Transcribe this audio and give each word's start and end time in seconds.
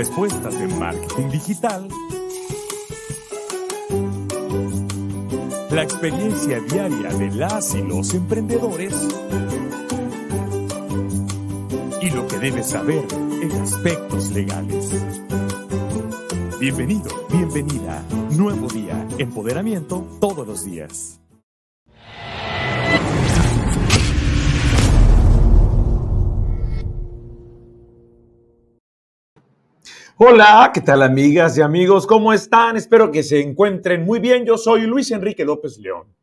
Respuestas 0.00 0.58
de 0.58 0.66
marketing 0.66 1.28
digital. 1.28 1.86
La 5.70 5.82
experiencia 5.82 6.58
diaria 6.60 7.10
de 7.10 7.30
las 7.32 7.74
y 7.74 7.82
los 7.82 8.14
emprendedores. 8.14 8.94
Y 12.00 12.08
lo 12.08 12.26
que 12.28 12.38
debes 12.38 12.70
saber 12.70 13.04
en 13.42 13.52
aspectos 13.60 14.30
legales. 14.30 15.04
Bienvenido, 16.58 17.10
bienvenida. 17.30 18.02
Nuevo 18.30 18.68
día, 18.68 19.06
empoderamiento 19.18 20.06
todos 20.18 20.46
los 20.46 20.64
días. 20.64 21.19
Hola, 30.22 30.70
¿qué 30.74 30.82
tal 30.82 31.02
amigas 31.02 31.56
y 31.56 31.62
amigos? 31.62 32.06
¿Cómo 32.06 32.34
están? 32.34 32.76
Espero 32.76 33.10
que 33.10 33.22
se 33.22 33.40
encuentren 33.40 34.04
muy 34.04 34.18
bien. 34.18 34.44
Yo 34.44 34.58
soy 34.58 34.82
Luis 34.82 35.10
Enrique 35.12 35.46
López 35.46 35.78
León. 35.78 36.14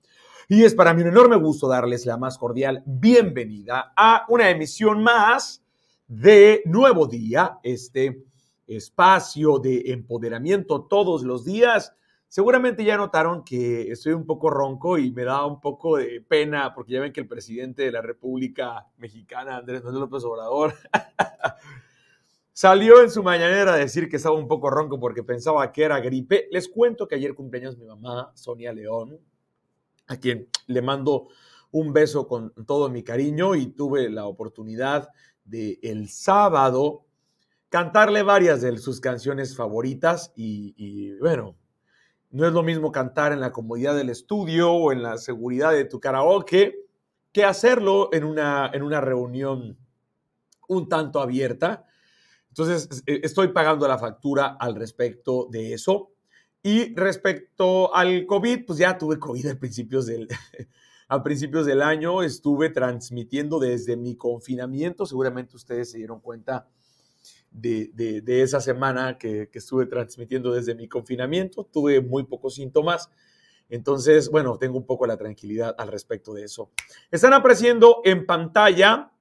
Y 0.48 0.66
es 0.66 0.76
para 0.76 0.94
mí 0.94 1.02
un 1.02 1.08
enorme 1.08 1.36
gusto 1.36 1.67
darles 1.67 2.06
la 2.06 2.16
más 2.16 2.38
cordial 2.38 2.84
bienvenida 2.86 3.94
a 3.98 4.23
una 4.30 4.52
emisión 4.52 5.02
más 5.02 5.64
de 6.08 6.62
Nuevo 6.66 7.08
Día, 7.08 7.58
este 7.64 8.23
espacio 8.67 9.58
de 9.58 9.92
empoderamiento 9.92 10.84
todos 10.84 11.23
los 11.23 11.44
días. 11.44 11.95
Seguramente 12.28 12.84
ya 12.84 12.98
notaron 12.98 13.44
que 13.44 13.92
estoy 13.92 14.14
un 14.14 14.28
poco 14.28 14.52
ronco 14.52 15.00
y 15.00 15.09
me 15.09 15.23
da 15.23 15.44
un 15.44 15.59
poco 15.59 15.98
de 15.98 16.22
pena 16.22 16.72
porque 16.76 16.94
ya 16.94 17.02
ven 17.02 17.14
que 17.14 17.22
el 17.22 17.28
presidente 17.28 17.82
de 17.82 17.92
la 17.94 18.04
República 18.04 18.86
Mexicana, 18.98 19.58
Andrés 19.58 19.84
Manuel 19.84 20.02
López 20.02 20.23
Obrador, 20.23 20.76
salió 22.58 23.03
en 23.03 23.11
su 23.11 23.22
mañanera 23.22 23.75
a 23.75 23.77
decir 23.77 24.09
que 24.09 24.16
estaba 24.16 24.36
un 24.36 24.47
poco 24.47 24.72
ronco 24.72 25.00
porque 25.00 25.22
pensaba 25.22 25.72
que 25.72 25.83
era 25.83 26.00
gripe. 26.00 26.47
Les 26.50 26.67
cuento 26.67 27.08
que 27.08 27.14
ayer 27.14 27.36
cumpleaños 27.36 27.77
mi 27.77 27.86
mamá, 27.86 28.31
Sonia 28.33 28.73
León, 28.73 29.19
a 30.08 30.17
quien 30.17 30.49
le 30.66 30.81
mando 30.81 31.27
un 31.69 31.94
beso 31.94 32.27
con 32.27 32.52
todo 32.66 32.89
mi 32.89 33.03
cariño 33.03 33.53
y 33.53 33.67
tuve 33.67 34.09
la 34.09 34.25
oportunidad 34.25 35.09
de 35.45 35.77
el 35.83 36.09
sábado 36.09 37.05
cantarle 37.69 38.23
varias 38.23 38.61
de 38.61 38.75
sus 38.80 39.02
canciones 39.02 39.55
favoritas 39.55 40.33
y, 40.36 41.11
bueno, 41.19 41.55
no 42.31 42.47
es 42.47 42.53
lo 42.53 42.64
mismo 42.64 42.92
cantar 42.92 43.33
en 43.33 43.39
la 43.39 43.52
comodidad 43.52 43.95
del 43.95 44.09
estudio 44.09 44.71
o 44.73 44.92
en 44.92 45.03
la 45.03 45.19
seguridad 45.19 45.73
de 45.73 45.86
tu 45.86 45.99
karaoke 45.99 46.73
que 47.31 47.44
hacerlo 47.44 48.09
en 48.14 48.23
una, 48.23 48.71
en 48.73 48.81
una 48.81 48.99
reunión 48.99 49.77
un 50.67 50.89
tanto 50.89 51.19
abierta. 51.19 51.83
Entonces, 52.58 53.03
e, 53.05 53.22
estoy 53.23 53.50
pagando 53.50 53.88
la 53.88 54.00
factura 54.00 54.58
al 54.59 54.75
respecto 54.75 55.47
de 55.52 55.73
eso. 55.73 56.11
Y 56.64 56.95
respecto 56.95 57.93
al 57.93 58.26
COVID, 58.26 58.65
pues 58.65 58.80
ya 58.80 58.98
tuve 58.98 59.20
COVID 59.20 59.45
a 59.48 59.59
principios 59.59 60.08
del 60.08 60.27
año, 61.83 62.23
estuve 62.23 62.70
transmitiendo 62.71 63.59
desde 63.59 63.95
mi 63.95 64.15
confinamiento. 64.15 65.05
Seguramente 65.05 65.55
ustedes 65.55 65.92
se 65.92 65.99
dieron 65.99 66.20
cuenta 66.20 66.67
de, 67.52 68.23
esa 68.26 68.59
semana 68.59 69.20
que, 69.20 69.49
estuve 69.53 69.86
transmitiendo 69.86 70.52
desde 70.52 70.73
mi 70.73 70.87
confinamiento. 70.87 71.64
Tuve 71.64 72.02
muy 72.02 72.23
pocos 72.23 72.55
síntomas. 72.55 73.11
Entonces, 73.70 74.30
bueno, 74.30 74.58
tengo 74.58 74.77
un 74.77 74.86
poco 74.86 75.05
la 75.05 75.15
tranquilidad 75.17 75.76
al 75.77 75.89
respecto 75.89 76.33
de 76.33 76.45
eso. 76.45 76.71
Están 77.11 77.33
apareciendo 77.33 78.02
en 78.03 78.26
pantalla 78.26 79.11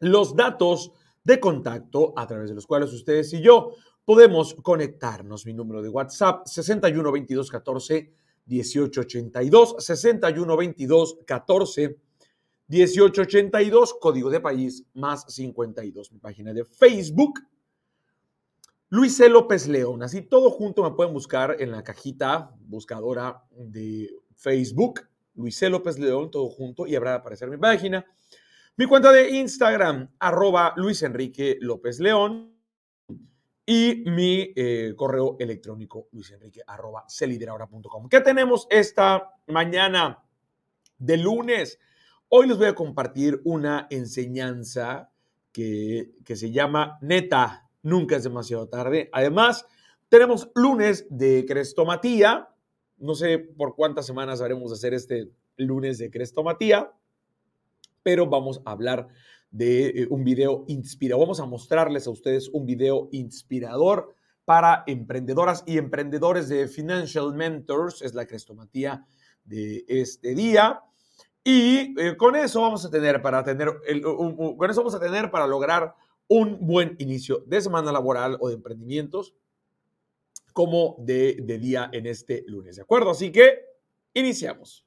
los 0.00 0.34
datos 0.34 0.92
de 1.24 1.40
contacto 1.40 2.12
a 2.16 2.26
través 2.26 2.48
de 2.48 2.54
los 2.54 2.66
cuales 2.66 2.92
ustedes 2.92 3.32
y 3.32 3.42
yo 3.42 3.72
podemos 4.04 4.54
conectarnos. 4.54 5.46
Mi 5.46 5.54
número 5.54 5.82
de 5.82 5.88
WhatsApp 5.88 6.46
61 6.46 7.12
22 7.12 7.50
14 7.50 8.12
18 8.46 9.00
82 9.00 9.76
61 9.78 10.56
22 10.56 11.18
14 11.26 11.98
1882, 12.72 13.94
código 14.00 14.30
de 14.30 14.40
país 14.40 14.86
más 14.94 15.26
52. 15.28 16.12
Mi 16.12 16.18
página 16.18 16.54
de 16.54 16.64
Facebook, 16.64 17.40
Luis 18.88 19.16
C. 19.16 19.28
López 19.28 19.68
León. 19.68 20.02
Así 20.02 20.22
todo 20.22 20.50
junto 20.50 20.82
me 20.82 20.92
pueden 20.92 21.12
buscar 21.12 21.56
en 21.60 21.70
la 21.70 21.82
cajita 21.82 22.54
buscadora 22.60 23.44
de 23.50 24.08
Facebook, 24.34 25.02
Luis. 25.34 25.60
López 25.62 25.98
León, 25.98 26.30
todo 26.30 26.48
junto, 26.48 26.86
y 26.86 26.96
habrá 26.96 27.10
de 27.10 27.16
aparecer 27.18 27.50
mi 27.50 27.58
página. 27.58 28.06
Mi 28.82 28.88
cuenta 28.88 29.12
de 29.12 29.30
Instagram, 29.30 30.10
arroba 30.18 30.74
Luis 30.74 31.04
Enrique 31.04 31.56
López 31.60 32.00
León. 32.00 32.52
Y 33.64 34.02
mi 34.10 34.52
eh, 34.56 34.94
correo 34.96 35.36
electrónico, 35.38 36.08
luisenrique, 36.10 36.62
arroba 36.66 37.04
¿Qué 38.10 38.20
tenemos 38.22 38.66
esta 38.70 39.36
mañana 39.46 40.24
de 40.98 41.16
lunes? 41.16 41.78
Hoy 42.28 42.48
les 42.48 42.58
voy 42.58 42.66
a 42.66 42.74
compartir 42.74 43.40
una 43.44 43.86
enseñanza 43.88 45.12
que, 45.52 46.14
se 46.24 46.50
llama 46.50 46.98
Neta, 47.02 47.70
nunca 47.82 48.16
es 48.16 48.24
demasiado 48.24 48.68
tarde. 48.68 49.10
Además, 49.12 49.64
tenemos 50.08 50.50
lunes 50.56 51.06
de 51.08 51.46
Crestomatía. 51.46 52.48
No 52.96 53.14
sé 53.14 53.38
por 53.38 53.76
cuántas 53.76 54.06
semanas 54.06 54.40
haremos 54.40 54.72
hacer 54.72 54.92
este 54.92 55.30
lunes 55.56 55.98
de 55.98 56.10
Crestomatía, 56.10 56.92
pero 58.02 58.26
vamos 58.26 58.60
a 58.64 58.72
hablar 58.72 59.08
de 59.50 59.86
eh, 59.88 60.06
un 60.10 60.24
video 60.24 60.64
inspirador. 60.68 61.24
Vamos 61.24 61.40
a 61.40 61.46
mostrarles 61.46 62.06
a 62.06 62.10
ustedes 62.10 62.48
un 62.48 62.66
video 62.66 63.08
inspirador 63.12 64.14
para 64.44 64.82
emprendedoras 64.86 65.62
y 65.66 65.78
emprendedores 65.78 66.48
de 66.48 66.66
Financial 66.68 67.32
Mentors. 67.34 68.02
Es 68.02 68.14
la 68.14 68.26
Crestomatía 68.26 69.06
de 69.44 69.84
este 69.88 70.34
día. 70.34 70.80
Y 71.44 72.00
eh, 72.00 72.16
con 72.16 72.36
eso 72.36 72.60
vamos 72.60 72.84
a 72.84 72.90
tener 72.90 73.20
para 73.20 73.42
tener 73.42 73.68
con 74.56 74.70
eso 74.70 74.80
vamos 74.80 74.94
a 74.94 75.00
tener 75.00 75.30
para 75.30 75.46
lograr 75.46 75.94
un 76.28 76.58
buen 76.60 76.94
inicio 76.98 77.42
de 77.46 77.60
semana 77.60 77.90
laboral 77.90 78.38
o 78.40 78.48
de 78.48 78.54
emprendimientos 78.54 79.34
como 80.52 80.96
de, 80.98 81.38
de 81.42 81.58
día 81.58 81.90
en 81.92 82.06
este 82.06 82.44
lunes, 82.46 82.76
¿de 82.76 82.82
acuerdo? 82.82 83.10
Así 83.10 83.32
que 83.32 83.64
iniciamos. 84.14 84.86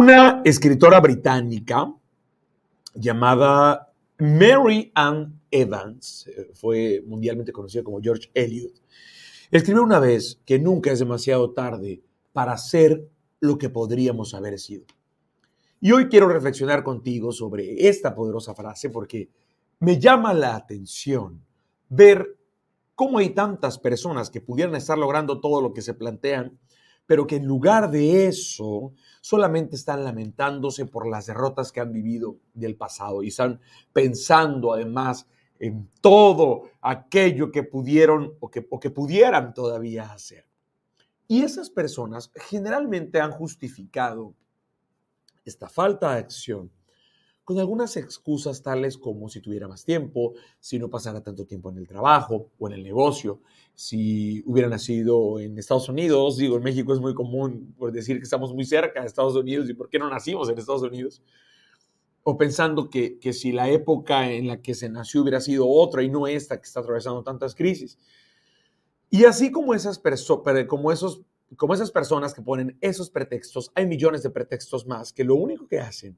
Una 0.00 0.40
escritora 0.46 0.98
británica 0.98 1.94
llamada 2.94 3.92
Mary 4.16 4.90
Ann 4.94 5.42
Evans, 5.50 6.26
eh, 6.26 6.52
fue 6.54 7.04
mundialmente 7.06 7.52
conocida 7.52 7.84
como 7.84 8.00
George 8.00 8.30
Eliot, 8.32 8.72
escribió 9.50 9.82
una 9.82 9.98
vez 9.98 10.40
que 10.46 10.58
nunca 10.58 10.90
es 10.90 11.00
demasiado 11.00 11.52
tarde 11.52 12.02
para 12.32 12.56
ser 12.56 13.10
lo 13.40 13.58
que 13.58 13.68
podríamos 13.68 14.32
haber 14.32 14.58
sido. 14.58 14.86
Y 15.82 15.92
hoy 15.92 16.08
quiero 16.08 16.28
reflexionar 16.28 16.82
contigo 16.82 17.30
sobre 17.30 17.86
esta 17.86 18.14
poderosa 18.14 18.54
frase 18.54 18.88
porque 18.88 19.28
me 19.80 20.00
llama 20.00 20.32
la 20.32 20.56
atención 20.56 21.44
ver 21.90 22.38
cómo 22.94 23.18
hay 23.18 23.34
tantas 23.34 23.78
personas 23.78 24.30
que 24.30 24.40
pudieran 24.40 24.76
estar 24.76 24.96
logrando 24.96 25.42
todo 25.42 25.60
lo 25.60 25.74
que 25.74 25.82
se 25.82 25.92
plantean, 25.92 26.58
pero 27.10 27.26
que 27.26 27.34
en 27.34 27.44
lugar 27.44 27.90
de 27.90 28.28
eso 28.28 28.92
solamente 29.20 29.74
están 29.74 30.04
lamentándose 30.04 30.86
por 30.86 31.08
las 31.08 31.26
derrotas 31.26 31.72
que 31.72 31.80
han 31.80 31.92
vivido 31.92 32.36
del 32.54 32.76
pasado 32.76 33.24
y 33.24 33.28
están 33.30 33.60
pensando 33.92 34.72
además 34.72 35.26
en 35.58 35.90
todo 36.00 36.70
aquello 36.80 37.50
que 37.50 37.64
pudieron 37.64 38.34
o 38.38 38.48
que, 38.48 38.64
o 38.70 38.78
que 38.78 38.90
pudieran 38.90 39.52
todavía 39.54 40.04
hacer. 40.04 40.46
Y 41.26 41.42
esas 41.42 41.68
personas 41.68 42.30
generalmente 42.48 43.20
han 43.20 43.32
justificado 43.32 44.36
esta 45.44 45.68
falta 45.68 46.12
de 46.12 46.20
acción 46.20 46.70
con 47.50 47.58
algunas 47.58 47.96
excusas 47.96 48.62
tales 48.62 48.96
como 48.96 49.28
si 49.28 49.40
tuviera 49.40 49.66
más 49.66 49.84
tiempo, 49.84 50.34
si 50.60 50.78
no 50.78 50.88
pasara 50.88 51.20
tanto 51.20 51.46
tiempo 51.46 51.68
en 51.70 51.78
el 51.78 51.88
trabajo 51.88 52.52
o 52.60 52.68
en 52.68 52.74
el 52.74 52.84
negocio, 52.84 53.40
si 53.74 54.40
hubiera 54.46 54.68
nacido 54.68 55.40
en 55.40 55.58
Estados 55.58 55.88
Unidos, 55.88 56.36
digo, 56.36 56.58
en 56.58 56.62
México 56.62 56.94
es 56.94 57.00
muy 57.00 57.12
común 57.12 57.74
por 57.76 57.90
decir 57.90 58.18
que 58.18 58.22
estamos 58.22 58.54
muy 58.54 58.64
cerca 58.64 59.00
de 59.00 59.08
Estados 59.08 59.34
Unidos 59.34 59.68
y 59.68 59.74
por 59.74 59.88
qué 59.88 59.98
no 59.98 60.08
nacimos 60.08 60.48
en 60.48 60.58
Estados 60.58 60.82
Unidos, 60.82 61.24
o 62.22 62.38
pensando 62.38 62.88
que, 62.88 63.18
que 63.18 63.32
si 63.32 63.50
la 63.50 63.68
época 63.68 64.30
en 64.30 64.46
la 64.46 64.62
que 64.62 64.74
se 64.74 64.88
nació 64.88 65.22
hubiera 65.22 65.40
sido 65.40 65.68
otra 65.68 66.04
y 66.04 66.08
no 66.08 66.28
esta 66.28 66.56
que 66.56 66.68
está 66.68 66.78
atravesando 66.78 67.24
tantas 67.24 67.56
crisis. 67.56 67.98
Y 69.10 69.24
así 69.24 69.50
como 69.50 69.74
esas, 69.74 69.98
personas 69.98 70.38
que 72.32 72.42
ponen 72.42 72.78
esos 72.80 73.10
pretextos, 73.10 73.72
hay 73.74 73.86
millones 73.86 74.22
de 74.22 74.30
pretextos 74.30 74.86
más 74.86 75.12
que 75.12 75.24
lo 75.24 75.34
único 75.34 75.66
que 75.66 75.80
hacen 75.80 76.16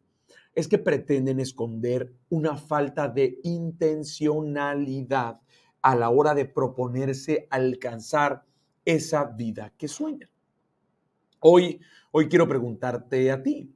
es 0.55 0.69
que 0.69 0.79
pretenden 0.79 1.41
esconder 1.41 2.13
una 2.29 2.57
falta 2.57 3.09
de 3.09 3.39
intencionalidad 3.43 5.41
a 5.81 5.97
la 5.97 6.11
hora 6.11 6.35
de 6.35 6.45
proponerse 6.45 7.47
alcanzar 7.51 8.45
esa 8.85 9.25
vida 9.25 9.73
que 9.77 9.89
sueñan. 9.89 10.31
Hoy, 11.41 11.81
hoy 12.13 12.29
quiero 12.29 12.47
preguntarte 12.47 13.31
a 13.31 13.43
ti, 13.43 13.75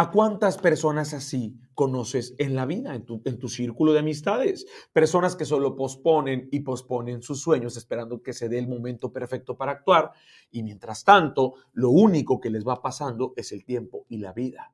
¿A 0.00 0.12
cuántas 0.12 0.58
personas 0.58 1.12
así 1.12 1.58
conoces 1.74 2.36
en 2.38 2.54
la 2.54 2.66
vida, 2.66 2.94
en 2.94 3.04
tu, 3.04 3.20
en 3.24 3.36
tu, 3.36 3.48
círculo 3.48 3.92
de 3.92 3.98
amistades? 3.98 4.64
Personas 4.92 5.34
que 5.34 5.44
solo 5.44 5.74
posponen 5.74 6.48
y 6.52 6.60
posponen 6.60 7.20
sus 7.20 7.40
sueños 7.40 7.76
esperando 7.76 8.22
que 8.22 8.32
se 8.32 8.48
dé 8.48 8.60
el 8.60 8.68
momento 8.68 9.12
perfecto 9.12 9.56
para 9.56 9.72
actuar 9.72 10.12
y 10.52 10.62
mientras 10.62 11.02
tanto 11.02 11.54
lo 11.72 11.90
único 11.90 12.38
que 12.38 12.48
les 12.48 12.64
va 12.64 12.80
pasando 12.80 13.32
es 13.34 13.50
el 13.50 13.64
tiempo 13.64 14.06
y 14.08 14.18
la 14.18 14.32
vida. 14.32 14.72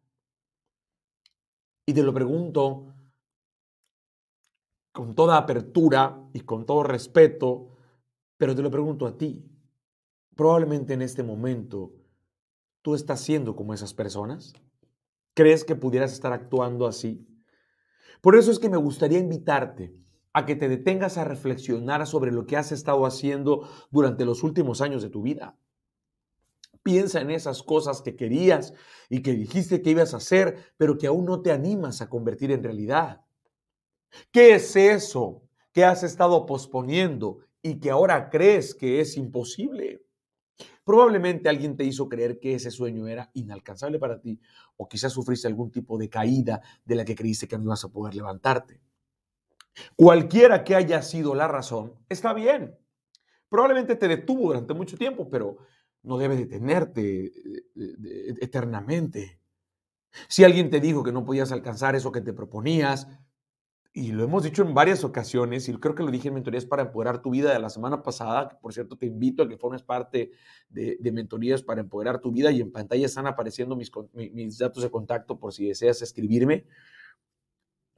Y 1.86 1.92
te 1.92 2.02
lo 2.02 2.14
pregunto 2.14 2.94
con 4.92 5.14
toda 5.14 5.36
apertura 5.36 6.22
y 6.32 6.40
con 6.40 6.64
todo 6.64 6.82
respeto, 6.84 7.76
pero 8.36 8.54
te 8.54 8.62
lo 8.62 8.70
pregunto 8.70 9.06
a 9.06 9.18
ti. 9.18 9.44
Probablemente 10.36 10.94
en 10.94 11.02
este 11.02 11.22
momento 11.22 11.92
tú 12.80 12.94
estás 12.94 13.20
siendo 13.20 13.56
como 13.56 13.74
esas 13.74 13.92
personas. 13.92 14.54
¿Crees 15.34 15.64
que 15.64 15.74
pudieras 15.74 16.12
estar 16.12 16.32
actuando 16.32 16.86
así? 16.86 17.26
Por 18.20 18.36
eso 18.36 18.50
es 18.50 18.58
que 18.58 18.70
me 18.70 18.76
gustaría 18.76 19.18
invitarte 19.18 19.94
a 20.32 20.46
que 20.46 20.56
te 20.56 20.68
detengas 20.68 21.18
a 21.18 21.24
reflexionar 21.24 22.06
sobre 22.06 22.32
lo 22.32 22.46
que 22.46 22.56
has 22.56 22.72
estado 22.72 23.04
haciendo 23.04 23.68
durante 23.90 24.24
los 24.24 24.42
últimos 24.42 24.80
años 24.80 25.02
de 25.02 25.10
tu 25.10 25.22
vida. 25.22 25.58
Piensa 26.84 27.22
en 27.22 27.30
esas 27.30 27.62
cosas 27.62 28.02
que 28.02 28.14
querías 28.14 28.74
y 29.08 29.22
que 29.22 29.32
dijiste 29.32 29.82
que 29.82 29.90
ibas 29.90 30.12
a 30.14 30.18
hacer, 30.18 30.74
pero 30.76 30.98
que 30.98 31.06
aún 31.06 31.24
no 31.24 31.40
te 31.40 31.50
animas 31.50 32.02
a 32.02 32.10
convertir 32.10 32.52
en 32.52 32.62
realidad. 32.62 33.24
¿Qué 34.30 34.54
es 34.54 34.76
eso 34.76 35.42
que 35.72 35.84
has 35.84 36.02
estado 36.02 36.44
posponiendo 36.46 37.38
y 37.62 37.80
que 37.80 37.90
ahora 37.90 38.28
crees 38.28 38.74
que 38.74 39.00
es 39.00 39.16
imposible? 39.16 40.02
Probablemente 40.84 41.48
alguien 41.48 41.74
te 41.74 41.84
hizo 41.84 42.06
creer 42.06 42.38
que 42.38 42.54
ese 42.54 42.70
sueño 42.70 43.08
era 43.08 43.30
inalcanzable 43.32 43.98
para 43.98 44.20
ti 44.20 44.38
o 44.76 44.86
quizás 44.86 45.12
sufriste 45.12 45.48
algún 45.48 45.70
tipo 45.70 45.96
de 45.96 46.10
caída 46.10 46.60
de 46.84 46.96
la 46.96 47.04
que 47.06 47.14
creíste 47.14 47.48
que 47.48 47.56
no 47.56 47.64
ibas 47.64 47.84
a 47.84 47.88
poder 47.88 48.14
levantarte. 48.14 48.78
Cualquiera 49.96 50.62
que 50.62 50.74
haya 50.74 51.00
sido 51.00 51.34
la 51.34 51.48
razón, 51.48 51.94
está 52.10 52.34
bien. 52.34 52.76
Probablemente 53.48 53.96
te 53.96 54.08
detuvo 54.08 54.48
durante 54.48 54.74
mucho 54.74 54.98
tiempo, 54.98 55.30
pero 55.30 55.58
no 56.04 56.18
debe 56.18 56.36
detenerte 56.36 57.26
eh, 57.26 58.34
eternamente. 58.40 59.40
Si 60.28 60.44
alguien 60.44 60.70
te 60.70 60.80
dijo 60.80 61.02
que 61.02 61.12
no 61.12 61.24
podías 61.24 61.50
alcanzar 61.50 61.96
eso 61.96 62.12
que 62.12 62.20
te 62.20 62.32
proponías, 62.32 63.08
y 63.96 64.10
lo 64.10 64.24
hemos 64.24 64.42
dicho 64.42 64.62
en 64.62 64.74
varias 64.74 65.04
ocasiones, 65.04 65.68
y 65.68 65.74
creo 65.74 65.94
que 65.94 66.02
lo 66.02 66.10
dije 66.10 66.28
en 66.28 66.34
Mentorías 66.34 66.66
para 66.66 66.82
Empoderar 66.82 67.22
tu 67.22 67.30
Vida 67.30 67.52
de 67.52 67.60
la 67.60 67.70
semana 67.70 68.02
pasada, 68.02 68.58
por 68.60 68.72
cierto 68.72 68.96
te 68.96 69.06
invito 69.06 69.42
a 69.44 69.48
que 69.48 69.56
formes 69.56 69.82
parte 69.82 70.32
de, 70.68 70.98
Mentorías 71.12 71.62
para 71.62 71.80
Empoderar 71.80 72.20
tu 72.20 72.32
Vida, 72.32 72.50
y 72.50 72.60
en 72.60 72.72
pantalla 72.72 73.06
están 73.06 73.26
apareciendo 73.26 73.76
mis 73.76 74.58
datos 74.58 74.82
de 74.82 74.90
contacto 74.90 75.38
por 75.38 75.52
si 75.52 75.66
deseas 75.66 76.02
escribirme. 76.02 76.66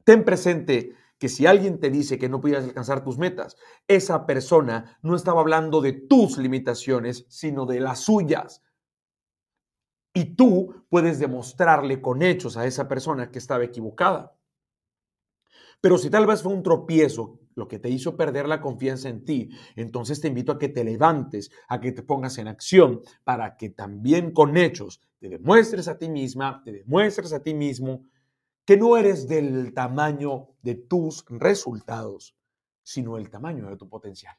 Ten 0.05 0.25
presente 0.25 0.93
que 1.19 1.29
si 1.29 1.47
alguien 1.47 1.81
te 1.81 1.91
dice 1.91 2.19
que 2.19 2.29
no 2.29 2.41
puedes 2.41 2.65
alcanzar 2.65 3.03
tus 3.03 3.19
metas, 3.19 3.57
esa 3.89 4.27
persona 4.27 4.99
no 5.03 5.17
estaba 5.17 5.41
hablando 5.41 5.81
de 5.81 5.93
tus 5.93 6.39
limitaciones, 6.39 7.27
sino 7.29 7.67
de 7.67 7.81
las 7.81 8.01
suyas. 8.01 8.63
Y 10.13 10.37
tú 10.37 10.87
puedes 10.89 11.19
demostrarle 11.19 12.01
con 12.01 12.23
hechos 12.23 12.57
a 12.57 12.67
esa 12.67 12.89
persona 12.89 13.31
que 13.31 13.39
estaba 13.39 13.65
equivocada. 13.65 14.37
Pero 15.81 15.99
si 15.99 16.11
tal 16.11 16.27
vez 16.27 16.43
fue 16.43 16.53
un 16.53 16.63
tropiezo 16.63 17.41
lo 17.55 17.69
que 17.69 17.79
te 17.79 17.89
hizo 17.89 18.17
perder 18.17 18.49
la 18.49 18.61
confianza 18.61 19.09
en 19.09 19.25
ti, 19.25 19.51
entonces 19.77 20.21
te 20.21 20.29
invito 20.29 20.53
a 20.53 20.59
que 20.59 20.69
te 20.69 20.85
levantes, 20.85 21.51
a 21.69 21.81
que 21.81 21.93
te 21.93 22.03
pongas 22.03 22.39
en 22.39 22.49
acción 22.49 23.01
para 23.25 23.57
que 23.57 23.71
también 23.71 24.33
con 24.33 24.57
hechos 24.57 25.01
te 25.19 25.29
demuestres 25.29 25.89
a 25.89 25.97
ti 25.97 26.09
misma, 26.09 26.63
te 26.65 26.73
demuestres 26.73 27.33
a 27.33 27.43
ti 27.43 27.55
mismo 27.55 28.05
que 28.67 28.77
no 28.77 28.97
eres 28.97 29.29
del 29.29 29.73
tamaño 29.73 30.49
de 30.63 30.75
tus 30.75 31.25
resultados, 31.29 32.37
sino 32.83 33.17
el 33.17 33.31
tamaño 33.31 33.71
de 33.71 33.77
tu 33.77 33.89
potencial. 33.89 34.37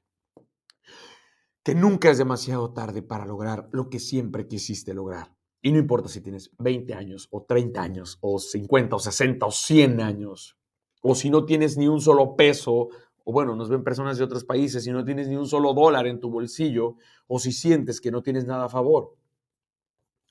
Que 1.64 1.74
nunca 1.74 2.12
es 2.12 2.18
demasiado 2.18 2.74
tarde 2.74 3.02
para 3.02 3.26
lograr 3.26 3.70
lo 3.72 3.90
que 3.90 4.00
siempre 4.00 4.48
quisiste 4.48 4.94
lograr. 4.94 5.34
Y 5.62 5.72
no 5.72 5.80
importa 5.80 6.10
si 6.10 6.22
tienes 6.22 6.52
20 6.60 6.94
años 6.94 7.28
o 7.32 7.44
30 7.44 7.82
años 7.82 8.18
o 8.22 8.38
50 8.38 8.96
o 8.96 9.00
60 9.00 9.46
o 9.46 9.52
100 9.52 10.02
años 10.02 10.58
o 11.02 11.16
si 11.16 11.30
no 11.30 11.46
tienes 11.46 11.78
ni 11.78 11.88
un 11.88 12.02
solo 12.02 12.36
peso, 12.36 12.90
o 13.24 13.32
bueno, 13.32 13.56
nos 13.56 13.70
ven 13.70 13.84
personas 13.84 14.18
de 14.18 14.26
otros 14.26 14.44
países, 14.44 14.84
si 14.84 14.92
no 14.92 15.06
tienes 15.06 15.30
ni 15.30 15.36
un 15.36 15.48
solo 15.48 15.74
dólar 15.74 16.06
en 16.08 16.20
tu 16.20 16.30
bolsillo, 16.30 16.96
o 17.28 17.40
si 17.40 17.52
sientes 17.54 18.02
que 18.02 18.12
no 18.12 18.22
tienes 18.22 18.46
nada 18.46 18.66
a 18.66 18.70
favor. 18.70 19.16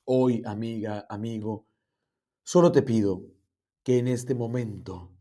Hoy, 0.04 0.42
amiga, 0.44 1.06
amigo, 1.08 1.66
solo 2.42 2.72
te 2.72 2.82
pido 2.82 3.35
que 3.86 3.98
en 3.98 4.08
este 4.08 4.34
momento 4.34 5.16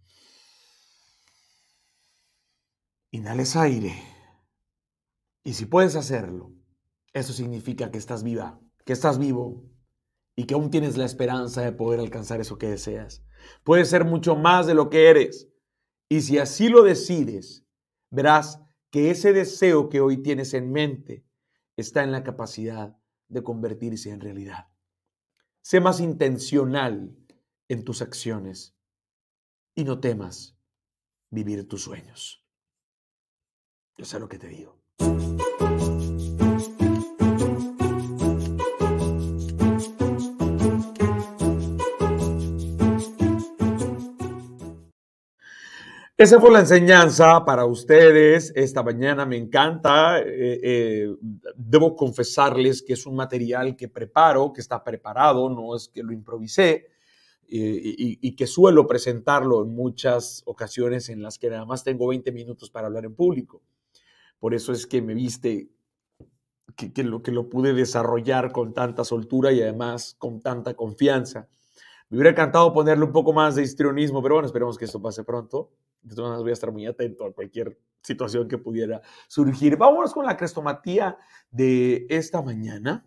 inhales 3.12 3.56
aire. 3.56 3.94
Y 5.44 5.54
si 5.54 5.68
puedes 5.68 5.96
hacerlo, 5.96 6.52
eso 7.14 7.32
significa 7.32 7.92
que 7.92 8.00
estás 8.00 8.24
viva, 8.24 8.60
que 8.84 8.94
estás 8.94 9.20
vivo 9.20 9.70
y 10.36 10.46
que 10.46 10.56
aún 10.56 10.72
tienes 10.72 10.98
la 10.98 11.06
esperanza 11.06 11.62
de 11.62 11.74
poder 11.74 12.00
alcanzar 12.00 12.42
eso 12.42 12.58
que 12.58 12.68
deseas. 12.68 13.24
Puedes 13.64 13.88
ser 13.88 14.04
mucho 14.04 14.36
más 14.36 14.66
de 14.66 14.74
lo 14.74 14.90
que 14.90 15.12
eres. 15.12 15.48
Y 16.10 16.22
si 16.22 16.40
así 16.40 16.68
lo 16.68 16.82
decides, 16.82 17.68
verás 18.10 18.64
que 18.90 19.12
ese 19.12 19.32
deseo 19.32 19.90
que 19.90 20.02
hoy 20.02 20.24
tienes 20.24 20.56
en 20.56 20.72
mente 20.72 21.24
está 21.78 22.04
en 22.04 22.12
la 22.12 22.24
capacidad 22.24 22.98
de 23.28 23.44
convertirse 23.44 24.10
en 24.10 24.22
realidad. 24.22 24.70
Sé 25.62 25.82
más 25.82 26.00
intencional 26.00 27.16
en 27.68 27.84
tus 27.84 28.02
acciones 28.02 28.76
y 29.74 29.84
no 29.84 30.00
temas 30.00 30.58
vivir 31.30 31.68
tus 31.68 31.84
sueños. 31.84 32.46
Yo 33.98 34.06
sé 34.06 34.20
lo 34.20 34.28
que 34.28 34.38
te 34.38 34.48
digo. 34.48 34.82
Esa 46.18 46.40
fue 46.40 46.50
la 46.50 46.62
enseñanza 46.62 47.44
para 47.44 47.66
ustedes 47.66 48.54
esta 48.56 48.82
mañana. 48.84 49.26
Me 49.26 49.36
encanta. 49.36 50.20
Eh, 50.20 50.60
eh, 50.64 51.16
debo 51.56 51.94
confesarles 51.94 52.82
que 52.82 52.94
es 52.94 53.06
un 53.06 53.18
material 53.18 53.76
que 53.76 53.90
preparo, 53.90 54.54
que 54.54 54.62
está 54.62 54.82
preparado, 54.82 55.50
no 55.50 55.76
es 55.76 55.90
que 55.90 56.02
lo 56.02 56.14
improvisé 56.14 56.95
y, 57.48 58.36
que 58.36 58.48
suelo 58.48 58.88
presentarlo 58.88 59.64
en 59.64 59.74
muchas 59.76 60.44
ocasiones 60.46 61.10
en 61.10 61.22
las 61.22 61.38
que 61.38 61.50
nada 61.50 61.66
más 61.66 61.84
tengo 61.84 62.08
20 62.08 62.32
minutos 62.32 62.70
para 62.70 62.88
hablar 62.88 63.06
en 63.06 63.16
público. 63.16 63.62
Por 64.40 64.54
eso 64.54 64.72
es 64.72 64.86
que 64.88 65.02
me 65.02 65.14
viste 65.14 65.70
que, 66.76 67.04
lo, 67.04 67.22
que 67.22 67.32
lo 67.32 67.50
pude 67.50 67.74
desarrollar 67.74 68.52
con 68.52 68.74
tanta 68.74 69.04
soltura 69.04 69.52
y 69.52 69.62
además 69.62 70.16
con 70.18 70.42
tanta 70.42 70.74
confianza. 70.76 71.48
Me 72.10 72.18
hubiera 72.18 72.32
encantado 72.32 72.72
ponerle 72.74 73.06
un 73.06 73.12
poco 73.12 73.34
más 73.34 73.56
de 73.56 73.64
histrionismo, 73.64 74.22
pero 74.22 74.36
bueno, 74.36 74.46
esperemos 74.46 74.78
que 74.78 74.86
esto 74.86 75.02
pase 75.02 75.24
pronto. 75.24 75.72
De 76.02 76.14
todas 76.14 76.30
maneras, 76.30 76.44
voy 76.44 76.52
a 76.52 76.54
estar 76.54 76.72
muy 76.72 76.86
atento 76.86 77.26
a 77.26 77.34
cualquier 77.34 77.80
situación 78.02 78.48
que 78.48 78.60
pudiera 78.60 79.02
surgir. 79.28 79.76
Vámonos 79.76 80.14
con 80.14 80.26
la 80.26 80.38
crestomatía 80.38 81.18
de 81.50 82.06
esta 82.10 82.44
mañana. 82.44 83.06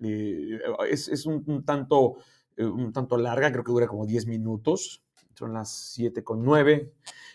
Eh, 0.00 0.58
es, 0.90 1.26
un, 1.26 1.64
tanto, 1.64 2.16
eh, 2.56 2.64
un 2.64 2.92
tanto 2.92 3.16
larga, 3.16 3.50
creo 3.52 3.64
que 3.64 3.72
dura 3.72 3.86
como 3.86 4.06
10 4.06 4.26
minutos. 4.26 5.02
Son 5.34 5.52
las 5.52 5.70
7 5.94 6.22
con 6.22 6.44
9. 6.44 6.92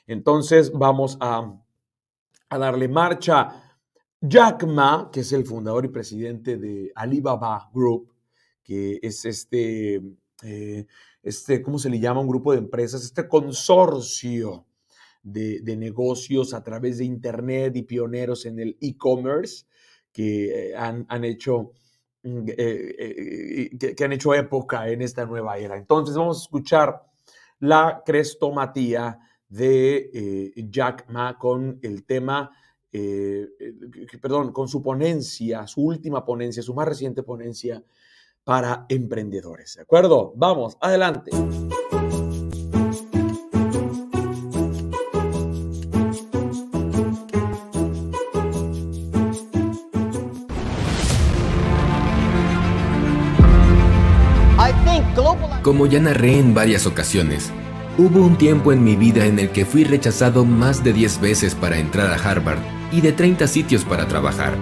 Entonces, 0.07 0.71
vamos 0.71 1.17
a, 1.19 1.53
a 2.49 2.57
darle 2.57 2.87
marcha. 2.87 3.69
Jack 4.21 4.65
Ma, 4.65 5.09
que 5.11 5.21
es 5.21 5.31
el 5.31 5.45
fundador 5.45 5.85
y 5.85 5.89
presidente 5.89 6.57
de 6.57 6.91
Alibaba 6.95 7.69
Group, 7.73 8.13
que 8.63 8.99
es 9.01 9.23
este, 9.25 10.01
eh, 10.43 10.85
este, 11.23 11.61
¿cómo 11.61 11.79
se 11.79 11.89
le 11.89 11.99
llama? 11.99 12.19
Un 12.21 12.27
grupo 12.27 12.51
de 12.51 12.59
empresas, 12.59 13.03
este 13.03 13.27
consorcio 13.27 14.65
de, 15.23 15.61
negocios 15.77 16.53
a 16.53 16.63
través 16.63 16.97
de 16.97 17.05
Internet 17.05 17.75
y 17.75 17.83
pioneros 17.83 18.45
en 18.45 18.59
el 18.59 18.77
e-commerce 18.81 19.65
que 20.11 20.71
eh, 20.71 20.75
han, 20.75 21.23
hecho... 21.23 21.71
Mm, 22.23 22.49
eh, 22.49 23.69
eh, 23.77 23.95
que, 23.95 24.03
han 24.03 24.11
hecho 24.11 24.33
época 24.33 24.89
en 24.89 25.01
esta 25.01 25.25
nueva 25.25 25.57
era. 25.57 25.77
Entonces 25.77 26.15
vamos 26.15 26.39
a 26.39 26.41
escuchar 26.43 27.03
la 27.59 28.03
crestomatía 28.05 29.19
de 29.47 30.53
Jack 30.69 31.09
Ma 31.09 31.37
con 31.37 31.79
el 31.81 32.05
tema 32.05 32.51
perdón, 34.21 34.51
con 34.51 34.67
su 34.67 34.81
ponencia, 34.81 35.67
su 35.67 35.81
última 35.81 36.25
ponencia, 36.25 36.63
su 36.63 36.73
más 36.73 36.87
reciente 36.87 37.23
ponencia 37.23 37.83
para 38.43 38.85
emprendedores. 38.89 39.75
¿De 39.75 39.83
acuerdo? 39.83 40.33
Vamos, 40.35 40.77
adelante. 40.81 41.31
Como 55.69 55.85
ya 55.85 55.99
narré 55.99 56.39
en 56.39 56.55
varias 56.55 56.87
ocasiones, 56.87 57.51
hubo 57.95 58.25
un 58.25 58.39
tiempo 58.39 58.73
en 58.73 58.83
mi 58.83 58.95
vida 58.95 59.27
en 59.27 59.37
el 59.37 59.51
que 59.51 59.65
fui 59.65 59.83
rechazado 59.83 60.43
más 60.43 60.83
de 60.83 60.93
10 60.93 61.21
veces 61.21 61.53
para 61.53 61.77
entrar 61.77 62.11
a 62.11 62.15
Harvard 62.15 62.57
y 62.91 63.01
de 63.01 63.11
30 63.11 63.45
sitios 63.45 63.85
para 63.85 64.07
trabajar. 64.07 64.57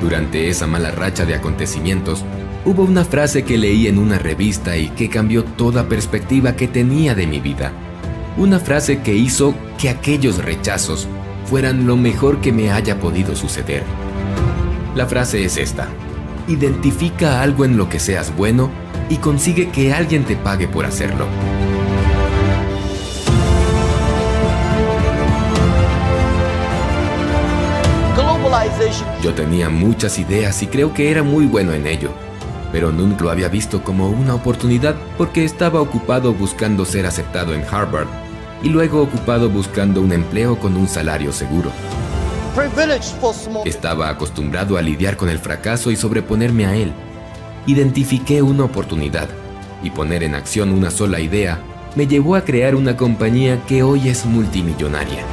Durante 0.00 0.48
esa 0.48 0.66
mala 0.66 0.90
racha 0.90 1.26
de 1.26 1.34
acontecimientos, 1.34 2.24
hubo 2.64 2.84
una 2.84 3.04
frase 3.04 3.42
que 3.42 3.58
leí 3.58 3.86
en 3.86 3.98
una 3.98 4.18
revista 4.18 4.78
y 4.78 4.88
que 4.88 5.10
cambió 5.10 5.44
toda 5.44 5.90
perspectiva 5.90 6.56
que 6.56 6.68
tenía 6.68 7.14
de 7.14 7.26
mi 7.26 7.38
vida. 7.38 7.70
Una 8.38 8.60
frase 8.60 9.02
que 9.02 9.14
hizo 9.14 9.54
que 9.76 9.90
aquellos 9.90 10.42
rechazos 10.42 11.06
fueran 11.46 11.86
lo 11.86 11.96
mejor 11.96 12.40
que 12.40 12.52
me 12.52 12.70
haya 12.70 12.98
podido 12.98 13.36
suceder. 13.36 13.82
La 14.94 15.06
frase 15.06 15.44
es 15.44 15.56
esta. 15.56 15.88
Identifica 16.48 17.42
algo 17.42 17.64
en 17.64 17.76
lo 17.76 17.88
que 17.88 17.98
seas 17.98 18.34
bueno 18.36 18.70
y 19.08 19.16
consigue 19.16 19.70
que 19.70 19.92
alguien 19.92 20.24
te 20.24 20.36
pague 20.36 20.68
por 20.68 20.84
hacerlo. 20.84 21.26
Yo 29.22 29.34
tenía 29.34 29.68
muchas 29.68 30.18
ideas 30.18 30.62
y 30.62 30.66
creo 30.66 30.94
que 30.94 31.10
era 31.10 31.22
muy 31.22 31.46
bueno 31.46 31.72
en 31.72 31.86
ello, 31.86 32.10
pero 32.72 32.92
nunca 32.92 33.24
lo 33.24 33.30
había 33.30 33.48
visto 33.48 33.82
como 33.82 34.08
una 34.08 34.34
oportunidad 34.34 34.94
porque 35.18 35.44
estaba 35.44 35.80
ocupado 35.80 36.32
buscando 36.32 36.84
ser 36.84 37.06
aceptado 37.06 37.54
en 37.54 37.64
Harvard 37.70 38.23
y 38.62 38.68
luego 38.68 39.02
ocupado 39.02 39.50
buscando 39.50 40.00
un 40.00 40.12
empleo 40.12 40.58
con 40.58 40.76
un 40.76 40.88
salario 40.88 41.32
seguro. 41.32 41.70
Estaba 43.64 44.08
acostumbrado 44.08 44.76
a 44.76 44.82
lidiar 44.82 45.16
con 45.16 45.28
el 45.28 45.38
fracaso 45.38 45.90
y 45.90 45.96
sobreponerme 45.96 46.66
a 46.66 46.76
él. 46.76 46.92
Identifiqué 47.66 48.42
una 48.42 48.64
oportunidad 48.64 49.28
y 49.82 49.90
poner 49.90 50.22
en 50.22 50.34
acción 50.34 50.70
una 50.70 50.90
sola 50.90 51.20
idea 51.20 51.58
me 51.96 52.06
llevó 52.06 52.34
a 52.34 52.44
crear 52.44 52.74
una 52.74 52.96
compañía 52.96 53.60
que 53.66 53.82
hoy 53.82 54.08
es 54.08 54.24
multimillonaria. 54.24 55.24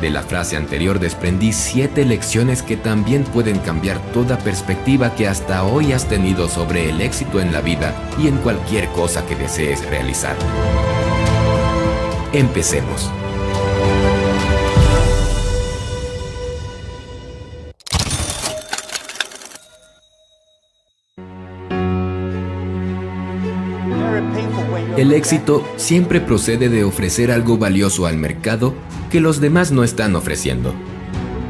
De 0.00 0.08
la 0.08 0.22
frase 0.22 0.56
anterior 0.56 0.98
desprendí 0.98 1.52
siete 1.52 2.06
lecciones 2.06 2.62
que 2.62 2.78
también 2.78 3.24
pueden 3.24 3.58
cambiar 3.58 3.98
toda 4.12 4.38
perspectiva 4.38 5.14
que 5.14 5.28
hasta 5.28 5.62
hoy 5.64 5.92
has 5.92 6.08
tenido 6.08 6.48
sobre 6.48 6.88
el 6.88 7.02
éxito 7.02 7.38
en 7.38 7.52
la 7.52 7.60
vida 7.60 7.94
y 8.18 8.28
en 8.28 8.38
cualquier 8.38 8.88
cosa 8.88 9.26
que 9.26 9.36
desees 9.36 9.84
realizar. 9.84 10.36
Empecemos. 12.32 13.10
El 24.96 25.12
éxito 25.12 25.66
siempre 25.76 26.20
procede 26.20 26.70
de 26.70 26.84
ofrecer 26.84 27.30
algo 27.30 27.58
valioso 27.58 28.06
al 28.06 28.16
mercado 28.16 28.74
que 29.10 29.20
los 29.20 29.40
demás 29.40 29.72
no 29.72 29.84
están 29.84 30.16
ofreciendo. 30.16 30.72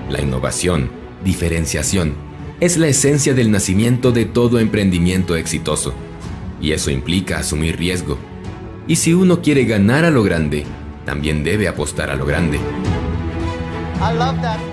La 0.09 0.21
innovación, 0.21 0.91
diferenciación, 1.25 2.15
es 2.59 2.77
la 2.77 2.89
esencia 2.89 3.35
del 3.35 3.51
nacimiento 3.51 4.11
de 4.13 4.25
todo 4.25 4.59
emprendimiento 4.59 5.37
exitoso. 5.37 5.95
Y 6.61 6.73
eso 6.73 6.91
implica 6.91 7.39
asumir 7.39 7.77
riesgo. 7.77 8.19
Y 8.87 8.97
si 8.97 9.15
uno 9.15 9.41
quiere 9.41 9.65
ganar 9.65 10.05
a 10.05 10.11
lo 10.11 10.23
grande, 10.23 10.65
también 11.05 11.45
debe 11.45 11.69
apostar 11.69 12.11
a 12.11 12.17
lo 12.17 12.27
grande. 12.27 12.59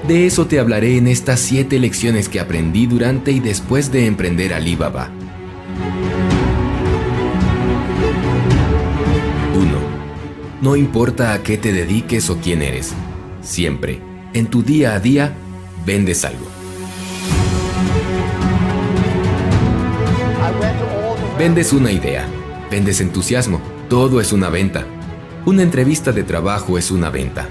De 0.07 0.25
eso 0.25 0.47
te 0.47 0.59
hablaré 0.59 0.97
en 0.97 1.07
estas 1.07 1.41
siete 1.41 1.79
lecciones 1.79 2.29
que 2.29 2.39
aprendí 2.39 2.87
durante 2.87 3.31
y 3.31 3.39
después 3.39 3.91
de 3.91 4.05
emprender 4.05 4.53
Alibaba. 4.53 5.11
No 10.67 10.75
importa 10.75 11.31
a 11.31 11.43
qué 11.43 11.57
te 11.57 11.71
dediques 11.71 12.29
o 12.29 12.41
quién 12.41 12.61
eres, 12.61 12.93
siempre, 13.41 14.01
en 14.33 14.47
tu 14.47 14.63
día 14.63 14.95
a 14.95 14.99
día, 14.99 15.33
vendes 15.85 16.25
algo. 16.25 16.45
Vendes 21.39 21.71
una 21.71 21.93
idea, 21.93 22.25
vendes 22.69 22.99
entusiasmo, 22.99 23.61
todo 23.87 24.19
es 24.19 24.33
una 24.33 24.49
venta. 24.49 24.85
Una 25.45 25.63
entrevista 25.63 26.11
de 26.11 26.25
trabajo 26.25 26.77
es 26.77 26.91
una 26.91 27.09
venta. 27.11 27.47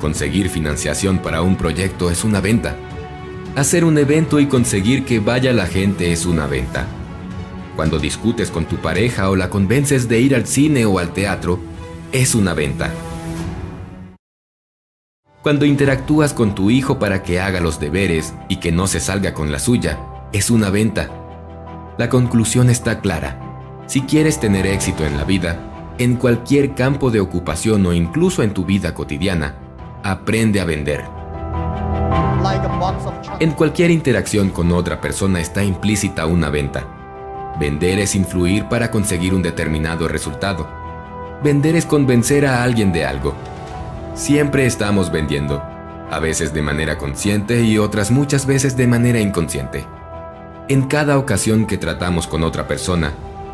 Conseguir 0.00 0.48
financiación 0.48 1.18
para 1.18 1.42
un 1.42 1.54
proyecto 1.54 2.10
es 2.10 2.24
una 2.24 2.40
venta. 2.40 2.74
Hacer 3.54 3.84
un 3.84 3.96
evento 3.96 4.40
y 4.40 4.46
conseguir 4.46 5.04
que 5.04 5.20
vaya 5.20 5.52
la 5.52 5.68
gente 5.68 6.10
es 6.10 6.26
una 6.26 6.48
venta. 6.48 6.88
Cuando 7.76 8.00
discutes 8.00 8.50
con 8.50 8.64
tu 8.64 8.74
pareja 8.78 9.30
o 9.30 9.36
la 9.36 9.50
convences 9.50 10.08
de 10.08 10.20
ir 10.20 10.34
al 10.34 10.48
cine 10.48 10.84
o 10.84 10.98
al 10.98 11.12
teatro, 11.12 11.69
es 12.12 12.34
una 12.34 12.54
venta. 12.54 12.90
Cuando 15.42 15.64
interactúas 15.64 16.34
con 16.34 16.54
tu 16.54 16.70
hijo 16.70 16.98
para 16.98 17.22
que 17.22 17.40
haga 17.40 17.60
los 17.60 17.80
deberes 17.80 18.34
y 18.48 18.56
que 18.56 18.72
no 18.72 18.86
se 18.86 19.00
salga 19.00 19.32
con 19.32 19.50
la 19.52 19.58
suya, 19.58 19.98
es 20.32 20.50
una 20.50 20.70
venta. 20.70 21.08
La 21.98 22.08
conclusión 22.08 22.68
está 22.68 23.00
clara. 23.00 23.84
Si 23.86 24.02
quieres 24.02 24.38
tener 24.38 24.66
éxito 24.66 25.06
en 25.06 25.16
la 25.16 25.24
vida, 25.24 25.94
en 25.98 26.16
cualquier 26.16 26.74
campo 26.74 27.10
de 27.10 27.20
ocupación 27.20 27.86
o 27.86 27.92
incluso 27.92 28.42
en 28.42 28.54
tu 28.54 28.64
vida 28.64 28.92
cotidiana, 28.92 29.54
aprende 30.02 30.60
a 30.60 30.64
vender. 30.64 31.04
En 33.38 33.52
cualquier 33.52 33.90
interacción 33.90 34.50
con 34.50 34.72
otra 34.72 35.00
persona 35.00 35.40
está 35.40 35.62
implícita 35.62 36.26
una 36.26 36.50
venta. 36.50 37.54
Vender 37.58 37.98
es 37.98 38.14
influir 38.14 38.64
para 38.64 38.90
conseguir 38.90 39.34
un 39.34 39.42
determinado 39.42 40.08
resultado. 40.08 40.79
Vender 41.42 41.74
es 41.74 41.86
convencer 41.86 42.44
a 42.44 42.62
alguien 42.62 42.92
de 42.92 43.06
algo. 43.06 43.34
Siempre 44.14 44.66
estamos 44.66 45.10
vendiendo, 45.10 45.62
a 46.10 46.18
veces 46.18 46.52
de 46.52 46.60
manera 46.60 46.98
consciente 46.98 47.62
y 47.62 47.78
otras 47.78 48.10
muchas 48.10 48.44
veces 48.44 48.76
de 48.76 48.86
manera 48.86 49.20
inconsciente. 49.20 49.86
En 50.68 50.82
cada 50.82 51.16
ocasión 51.16 51.66
que 51.66 51.78
tratamos 51.78 52.26
con 52.26 52.42
otra 52.42 52.68
persona, 52.68 53.12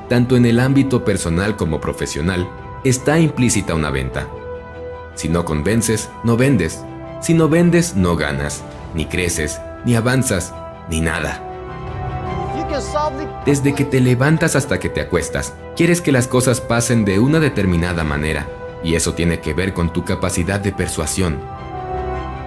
tanto 0.08 0.36
en 0.36 0.46
el 0.46 0.58
ámbito 0.58 1.04
personal 1.04 1.56
como 1.56 1.80
profesional, 1.80 2.48
está 2.82 3.20
implícita 3.20 3.74
una 3.74 3.90
venta. 3.90 4.26
Si 5.14 5.28
no 5.28 5.44
convences, 5.44 6.10
no 6.24 6.36
vendes. 6.36 6.82
Si 7.20 7.34
no 7.34 7.48
vendes, 7.48 7.94
no 7.94 8.16
ganas, 8.16 8.62
ni 8.94 9.06
creces, 9.06 9.60
ni 9.84 9.94
avanzas, 9.94 10.52
ni 10.90 11.00
nada. 11.00 11.45
Desde 13.47 13.75
que 13.75 13.85
te 13.85 14.00
levantas 14.00 14.54
hasta 14.54 14.78
que 14.78 14.90
te 14.90 15.00
acuestas, 15.00 15.54
quieres 15.76 16.02
que 16.02 16.12
las 16.12 16.28
cosas 16.28 16.61
pasen 16.61 17.04
de 17.06 17.18
una 17.18 17.40
determinada 17.40 18.04
manera, 18.04 18.49
y 18.85 18.97
eso 18.97 19.14
tiene 19.14 19.40
que 19.40 19.54
ver 19.54 19.73
con 19.73 19.92
tu 19.92 20.04
capacidad 20.04 20.61
de 20.61 20.73
persuasión. 20.73 21.40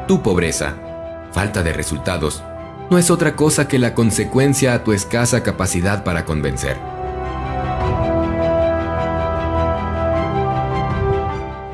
Tu 0.08 0.22
pobreza, 0.22 0.76
falta 1.32 1.64
de 1.64 1.74
resultados, 1.74 2.44
no 2.92 2.98
es 2.98 3.10
otra 3.10 3.36
cosa 3.36 3.68
que 3.68 3.80
la 3.80 3.96
consecuencia 3.96 4.74
a 4.74 4.84
tu 4.84 4.94
escasa 4.94 5.42
capacidad 5.42 6.04
para 6.04 6.26
convencer. 6.26 6.78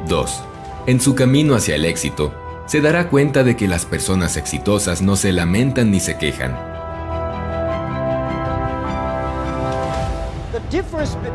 (2) 0.07 0.43
En 0.85 1.01
su 1.01 1.15
camino 1.15 1.55
hacia 1.55 1.75
el 1.75 1.83
éxito, 1.83 2.33
se 2.67 2.79
dará 2.79 3.09
cuenta 3.09 3.43
de 3.43 3.55
que 3.57 3.67
las 3.67 3.85
personas 3.85 4.37
exitosas 4.37 5.01
no 5.01 5.15
se 5.15 5.31
lamentan 5.31 5.91
ni 5.91 5.99
se 5.99 6.17
quejan 6.17 6.74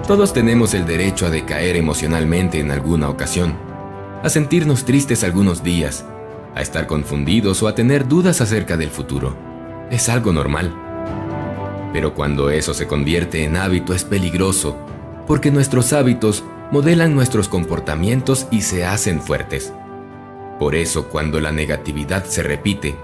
Todos 0.07 0.33
tenemos 0.33 0.75
el 0.75 0.87
derecho 0.87 1.27
a 1.27 1.31
decaer 1.31 1.77
emocionalmente 1.77 2.61
en 2.61 2.71
alguna 2.71 3.09
ocasión, 3.09 3.55
a 4.23 4.29
sentirnos 4.29 4.85
tristes 4.85 5.25
algunos 5.25 5.63
días, 5.63 6.05
a 6.55 6.63
estar 6.63 6.87
confundidos 6.87 7.63
o 7.63 7.69
a 7.69 7.75
tener 7.75 8.07
dudas 8.09 8.41
acerca 8.41 8.77
del 8.77 8.91
futuro. 8.91 9.37
Es 9.91 10.09
algo 10.09 10.33
normal. 10.33 10.75
Pero 11.93 12.15
cuando 12.15 12.51
eso 12.51 12.75
se 12.75 12.87
convierte 12.87 13.45
en 13.45 13.57
hábito 13.57 13.95
es 13.95 14.05
peligroso, 14.05 14.77
porque 15.27 15.51
nuestros 15.51 15.93
hábitos 15.93 16.45
modelan 16.71 17.15
nuestros 17.15 17.49
comportamientos 17.49 18.47
y 18.51 18.63
se 18.63 18.85
hacen 18.85 19.21
fuertes. 19.21 19.73
Por 20.59 20.75
eso, 20.75 21.09
cuando 21.09 21.41
la 21.41 21.53
negatividad 21.53 22.25
se 22.25 22.43
repite, 22.43 22.95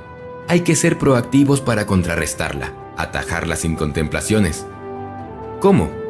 hay 0.49 0.61
que 0.61 0.77
ser 0.77 0.99
proactivos 0.99 1.61
para 1.61 1.87
contrarrestarla, 1.87 2.73
atajarla 2.97 3.57
sin 3.57 3.75
contemplaciones. 3.75 4.67
¿Cómo? 5.61 6.06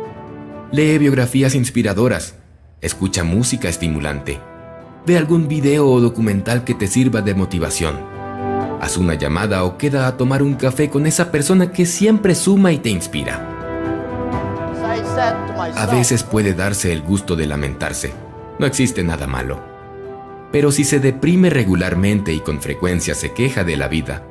Lee 0.72 0.98
biografías 0.98 1.54
inspiradoras, 1.54 2.34
escucha 2.80 3.22
música 3.22 3.68
estimulante, 3.68 4.40
ve 5.06 5.16
algún 5.16 5.46
video 5.46 5.88
o 5.88 6.00
documental 6.00 6.64
que 6.64 6.74
te 6.74 6.88
sirva 6.88 7.22
de 7.22 7.36
motivación. 7.36 7.96
Haz 8.80 8.96
una 8.96 9.14
llamada 9.14 9.62
o 9.62 9.78
queda 9.78 10.08
a 10.08 10.16
tomar 10.16 10.42
un 10.42 10.54
café 10.54 10.90
con 10.90 11.06
esa 11.06 11.30
persona 11.30 11.70
que 11.70 11.86
siempre 11.86 12.34
suma 12.34 12.72
y 12.72 12.78
te 12.78 12.90
inspira. 12.90 13.52
A 15.76 15.86
veces 15.86 16.24
puede 16.24 16.52
darse 16.52 16.92
el 16.92 17.00
gusto 17.00 17.36
de 17.36 17.46
lamentarse. 17.46 18.12
No 18.58 18.66
existe 18.66 19.04
nada 19.04 19.28
malo. 19.28 19.60
Pero 20.50 20.72
si 20.72 20.82
se 20.82 20.98
deprime 20.98 21.48
regularmente 21.48 22.32
y 22.32 22.40
con 22.40 22.60
frecuencia 22.60 23.14
se 23.14 23.32
queja 23.32 23.62
de 23.62 23.76
la 23.76 23.86
vida, 23.86 24.24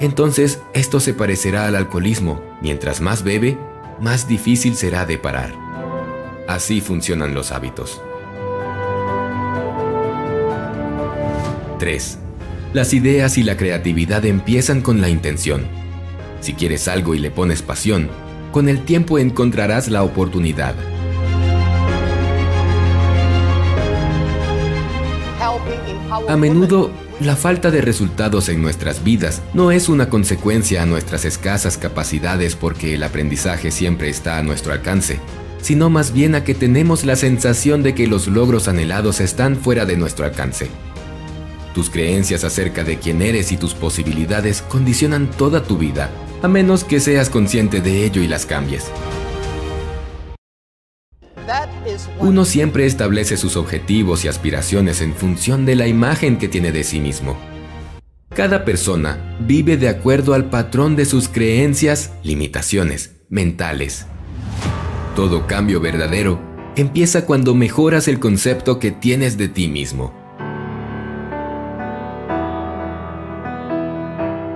entonces 0.00 0.60
esto 0.72 0.98
se 0.98 1.12
parecerá 1.12 1.66
al 1.66 1.76
alcoholismo. 1.76 2.40
Mientras 2.62 3.02
más 3.02 3.22
bebe, 3.22 3.58
más 4.00 4.26
difícil 4.26 4.76
será 4.76 5.04
de 5.04 5.18
parar. 5.18 5.63
Así 6.46 6.80
funcionan 6.80 7.34
los 7.34 7.52
hábitos. 7.52 8.00
3. 11.78 12.18
Las 12.72 12.92
ideas 12.92 13.38
y 13.38 13.42
la 13.42 13.56
creatividad 13.56 14.24
empiezan 14.24 14.80
con 14.80 15.00
la 15.00 15.08
intención. 15.08 15.66
Si 16.40 16.54
quieres 16.54 16.88
algo 16.88 17.14
y 17.14 17.18
le 17.18 17.30
pones 17.30 17.62
pasión, 17.62 18.10
con 18.52 18.68
el 18.68 18.84
tiempo 18.84 19.18
encontrarás 19.18 19.88
la 19.88 20.02
oportunidad. 20.02 20.74
A 26.28 26.36
menudo, 26.36 26.90
la 27.20 27.36
falta 27.36 27.70
de 27.70 27.80
resultados 27.80 28.48
en 28.48 28.62
nuestras 28.62 29.02
vidas 29.02 29.42
no 29.52 29.70
es 29.70 29.88
una 29.88 30.08
consecuencia 30.08 30.82
a 30.82 30.86
nuestras 30.86 31.24
escasas 31.24 31.78
capacidades 31.78 32.54
porque 32.54 32.94
el 32.94 33.02
aprendizaje 33.02 33.70
siempre 33.70 34.08
está 34.08 34.38
a 34.38 34.42
nuestro 34.42 34.72
alcance, 34.72 35.18
sino 35.64 35.88
más 35.88 36.12
bien 36.12 36.34
a 36.34 36.44
que 36.44 36.54
tenemos 36.54 37.06
la 37.06 37.16
sensación 37.16 37.82
de 37.82 37.94
que 37.94 38.06
los 38.06 38.26
logros 38.26 38.68
anhelados 38.68 39.20
están 39.20 39.56
fuera 39.56 39.86
de 39.86 39.96
nuestro 39.96 40.26
alcance. 40.26 40.68
Tus 41.72 41.88
creencias 41.88 42.44
acerca 42.44 42.84
de 42.84 42.98
quién 42.98 43.22
eres 43.22 43.50
y 43.50 43.56
tus 43.56 43.72
posibilidades 43.72 44.60
condicionan 44.60 45.30
toda 45.30 45.62
tu 45.62 45.78
vida, 45.78 46.10
a 46.42 46.48
menos 46.48 46.84
que 46.84 47.00
seas 47.00 47.30
consciente 47.30 47.80
de 47.80 48.04
ello 48.04 48.20
y 48.20 48.28
las 48.28 48.44
cambies. 48.44 48.90
Uno 52.20 52.44
siempre 52.44 52.84
establece 52.84 53.38
sus 53.38 53.56
objetivos 53.56 54.26
y 54.26 54.28
aspiraciones 54.28 55.00
en 55.00 55.14
función 55.14 55.64
de 55.64 55.76
la 55.76 55.86
imagen 55.86 56.36
que 56.36 56.48
tiene 56.48 56.72
de 56.72 56.84
sí 56.84 57.00
mismo. 57.00 57.38
Cada 58.34 58.66
persona 58.66 59.38
vive 59.40 59.78
de 59.78 59.88
acuerdo 59.88 60.34
al 60.34 60.50
patrón 60.50 60.94
de 60.94 61.06
sus 61.06 61.30
creencias, 61.30 62.12
limitaciones 62.22 63.12
mentales. 63.30 64.08
Todo 65.14 65.46
cambio 65.46 65.80
verdadero 65.80 66.40
empieza 66.74 67.24
cuando 67.24 67.54
mejoras 67.54 68.08
el 68.08 68.18
concepto 68.18 68.80
que 68.80 68.90
tienes 68.90 69.38
de 69.38 69.48
ti 69.48 69.68
mismo. 69.68 70.12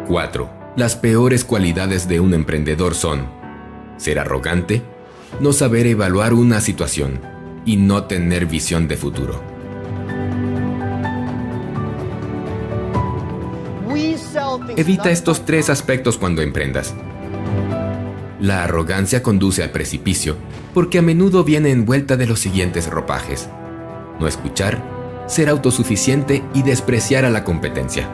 4. 0.08 0.50
Las 0.74 0.96
peores 0.96 1.44
cualidades 1.44 2.08
de 2.08 2.18
un 2.18 2.34
emprendedor 2.34 2.96
son 2.96 3.28
ser 3.98 4.18
arrogante, 4.18 4.82
no 5.38 5.52
saber 5.52 5.86
evaluar 5.86 6.34
una 6.34 6.60
situación 6.60 7.20
y 7.64 7.76
no 7.76 8.04
tener 8.04 8.46
visión 8.46 8.88
de 8.88 8.96
futuro. 8.96 9.40
Evita 14.76 15.10
estos 15.10 15.44
tres 15.44 15.70
aspectos 15.70 16.18
cuando 16.18 16.42
emprendas. 16.42 16.94
La 18.40 18.62
arrogancia 18.62 19.22
conduce 19.22 19.64
al 19.64 19.70
precipicio 19.70 20.36
porque 20.72 20.98
a 20.98 21.02
menudo 21.02 21.42
viene 21.42 21.70
envuelta 21.70 22.16
de 22.16 22.26
los 22.26 22.38
siguientes 22.38 22.88
ropajes. 22.88 23.48
No 24.20 24.28
escuchar, 24.28 24.80
ser 25.26 25.48
autosuficiente 25.48 26.44
y 26.54 26.62
despreciar 26.62 27.24
a 27.24 27.30
la 27.30 27.42
competencia. 27.42 28.08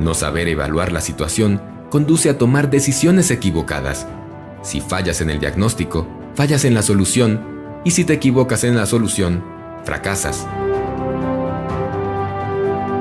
No 0.00 0.14
saber 0.14 0.48
evaluar 0.48 0.90
la 0.90 1.02
situación 1.02 1.60
conduce 1.90 2.30
a 2.30 2.38
tomar 2.38 2.70
decisiones 2.70 3.30
equivocadas. 3.30 4.06
Si 4.62 4.80
fallas 4.80 5.20
en 5.20 5.30
el 5.30 5.38
diagnóstico, 5.38 6.08
fallas 6.34 6.64
en 6.64 6.74
la 6.74 6.82
solución 6.82 7.40
y 7.84 7.90
si 7.90 8.04
te 8.04 8.14
equivocas 8.14 8.64
en 8.64 8.74
la 8.74 8.86
solución, 8.86 9.44
fracasas. 9.84 10.46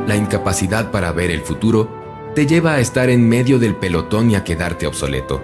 La 0.05 0.15
incapacidad 0.15 0.91
para 0.91 1.11
ver 1.13 1.31
el 1.31 1.41
futuro 1.41 2.04
te 2.35 2.45
lleva 2.45 2.73
a 2.73 2.79
estar 2.81 3.09
en 3.09 3.27
medio 3.27 3.59
del 3.59 3.75
pelotón 3.75 4.29
y 4.29 4.35
a 4.35 4.43
quedarte 4.43 4.85
obsoleto. 4.85 5.41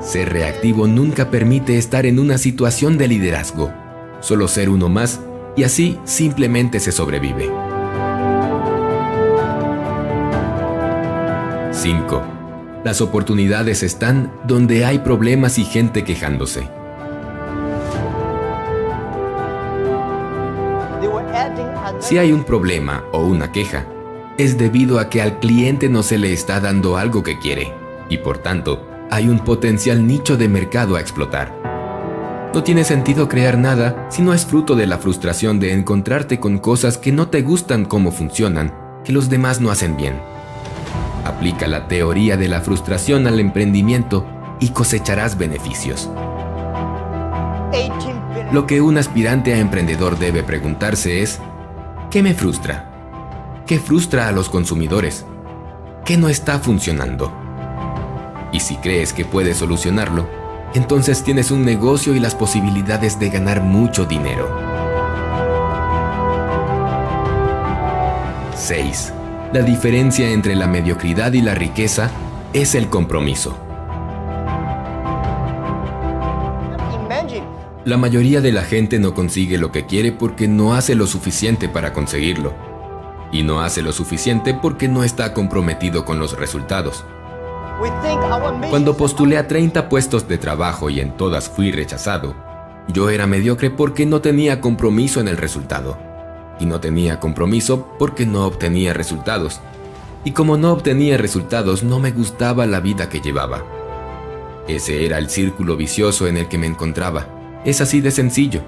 Ser 0.00 0.32
reactivo 0.32 0.86
nunca 0.86 1.30
permite 1.30 1.76
estar 1.76 2.06
en 2.06 2.18
una 2.18 2.38
situación 2.38 2.96
de 2.96 3.06
liderazgo, 3.06 3.70
solo 4.20 4.48
ser 4.48 4.70
uno 4.70 4.88
más 4.88 5.20
y 5.56 5.64
así 5.64 5.98
simplemente 6.04 6.80
se 6.80 6.90
sobrevive. 6.90 7.50
5. 11.70 12.22
Las 12.84 13.00
oportunidades 13.02 13.82
están 13.82 14.32
donde 14.46 14.86
hay 14.86 15.00
problemas 15.00 15.58
y 15.58 15.64
gente 15.64 16.02
quejándose. 16.02 16.81
Si 22.12 22.18
hay 22.18 22.30
un 22.30 22.44
problema 22.44 23.04
o 23.10 23.24
una 23.24 23.52
queja, 23.52 23.86
es 24.36 24.58
debido 24.58 24.98
a 24.98 25.08
que 25.08 25.22
al 25.22 25.38
cliente 25.38 25.88
no 25.88 26.02
se 26.02 26.18
le 26.18 26.34
está 26.34 26.60
dando 26.60 26.98
algo 26.98 27.22
que 27.22 27.38
quiere 27.38 27.72
y 28.10 28.18
por 28.18 28.36
tanto 28.36 28.86
hay 29.10 29.30
un 29.30 29.38
potencial 29.38 30.06
nicho 30.06 30.36
de 30.36 30.46
mercado 30.46 30.96
a 30.96 31.00
explotar. 31.00 32.50
No 32.54 32.62
tiene 32.62 32.84
sentido 32.84 33.30
crear 33.30 33.56
nada 33.56 34.08
si 34.10 34.20
no 34.20 34.34
es 34.34 34.44
fruto 34.44 34.76
de 34.76 34.86
la 34.86 34.98
frustración 34.98 35.58
de 35.58 35.72
encontrarte 35.72 36.38
con 36.38 36.58
cosas 36.58 36.98
que 36.98 37.12
no 37.12 37.28
te 37.28 37.40
gustan 37.40 37.86
cómo 37.86 38.12
funcionan, 38.12 38.74
que 39.06 39.12
los 39.12 39.30
demás 39.30 39.62
no 39.62 39.70
hacen 39.70 39.96
bien. 39.96 40.20
Aplica 41.24 41.66
la 41.66 41.88
teoría 41.88 42.36
de 42.36 42.48
la 42.48 42.60
frustración 42.60 43.26
al 43.26 43.40
emprendimiento 43.40 44.26
y 44.60 44.68
cosecharás 44.68 45.38
beneficios. 45.38 46.10
Lo 48.52 48.66
que 48.66 48.82
un 48.82 48.98
aspirante 48.98 49.54
a 49.54 49.58
emprendedor 49.58 50.18
debe 50.18 50.42
preguntarse 50.42 51.22
es, 51.22 51.40
¿qué 52.12 52.22
me 52.22 52.34
frustra? 52.34 53.64
¿Qué 53.66 53.78
frustra 53.78 54.28
a 54.28 54.32
los 54.32 54.50
consumidores? 54.50 55.24
¿Qué 56.04 56.18
no 56.18 56.28
está 56.28 56.58
funcionando? 56.58 57.32
Y 58.52 58.60
si 58.60 58.76
crees 58.76 59.14
que 59.14 59.24
puedes 59.24 59.56
solucionarlo, 59.56 60.28
entonces 60.74 61.24
tienes 61.24 61.50
un 61.50 61.64
negocio 61.64 62.14
y 62.14 62.20
las 62.20 62.34
posibilidades 62.34 63.18
de 63.18 63.30
ganar 63.30 63.62
mucho 63.62 64.04
dinero. 64.04 64.46
6. 68.56 69.14
La 69.54 69.62
diferencia 69.62 70.28
entre 70.32 70.54
la 70.54 70.66
mediocridad 70.66 71.32
y 71.32 71.40
la 71.40 71.54
riqueza 71.54 72.10
es 72.52 72.74
el 72.74 72.90
compromiso. 72.90 73.56
La 77.84 77.96
mayoría 77.96 78.40
de 78.40 78.52
la 78.52 78.62
gente 78.62 79.00
no 79.00 79.12
consigue 79.12 79.58
lo 79.58 79.72
que 79.72 79.86
quiere 79.86 80.12
porque 80.12 80.46
no 80.46 80.74
hace 80.74 80.94
lo 80.94 81.08
suficiente 81.08 81.68
para 81.68 81.92
conseguirlo. 81.92 82.54
Y 83.32 83.42
no 83.42 83.60
hace 83.60 83.82
lo 83.82 83.92
suficiente 83.92 84.54
porque 84.54 84.86
no 84.86 85.02
está 85.02 85.34
comprometido 85.34 86.04
con 86.04 86.20
los 86.20 86.38
resultados. 86.38 87.04
Cuando 88.70 88.96
postulé 88.96 89.36
a 89.36 89.48
30 89.48 89.88
puestos 89.88 90.28
de 90.28 90.38
trabajo 90.38 90.90
y 90.90 91.00
en 91.00 91.16
todas 91.16 91.48
fui 91.48 91.72
rechazado, 91.72 92.36
yo 92.86 93.10
era 93.10 93.26
mediocre 93.26 93.70
porque 93.70 94.06
no 94.06 94.20
tenía 94.20 94.60
compromiso 94.60 95.20
en 95.20 95.26
el 95.26 95.36
resultado. 95.36 95.98
Y 96.60 96.66
no 96.66 96.78
tenía 96.78 97.18
compromiso 97.18 97.88
porque 97.98 98.26
no 98.26 98.46
obtenía 98.46 98.92
resultados. 98.92 99.60
Y 100.24 100.30
como 100.30 100.56
no 100.56 100.72
obtenía 100.72 101.16
resultados, 101.16 101.82
no 101.82 101.98
me 101.98 102.12
gustaba 102.12 102.64
la 102.66 102.78
vida 102.78 103.08
que 103.08 103.20
llevaba. 103.20 103.64
Ese 104.68 105.04
era 105.04 105.18
el 105.18 105.28
círculo 105.28 105.76
vicioso 105.76 106.28
en 106.28 106.36
el 106.36 106.46
que 106.46 106.58
me 106.58 106.68
encontraba. 106.68 107.41
Es 107.64 107.80
así 107.80 108.00
de 108.00 108.10
sencillo. 108.10 108.62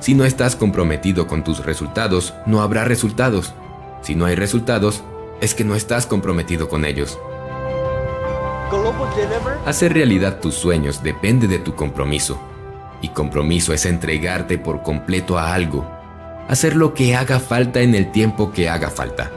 Si 0.00 0.14
no 0.14 0.24
estás 0.24 0.56
comprometido 0.56 1.28
con 1.28 1.44
tus 1.44 1.64
resultados, 1.64 2.34
no 2.44 2.60
habrá 2.60 2.84
resultados. 2.84 3.54
Si 4.02 4.16
no 4.16 4.24
hay 4.24 4.34
resultados, 4.34 5.04
es 5.40 5.54
que 5.54 5.64
no 5.64 5.76
estás 5.76 6.06
comprometido 6.06 6.68
con 6.68 6.84
ellos. 6.84 7.18
Hacer 9.64 9.92
realidad 9.92 10.40
tus 10.40 10.54
sueños 10.54 11.04
depende 11.04 11.46
de 11.46 11.60
tu 11.60 11.76
compromiso. 11.76 12.40
Y 13.00 13.08
compromiso 13.08 13.72
es 13.72 13.86
entregarte 13.86 14.58
por 14.58 14.82
completo 14.82 15.38
a 15.38 15.54
algo. 15.54 15.86
hacer 16.48 16.74
lo 16.74 16.92
que 16.92 17.14
haga 17.14 17.38
falta 17.38 17.80
en 17.80 17.94
el 17.94 18.10
tiempo 18.10 18.52
que 18.52 18.68
haga 18.68 18.90
falta. 18.90 19.30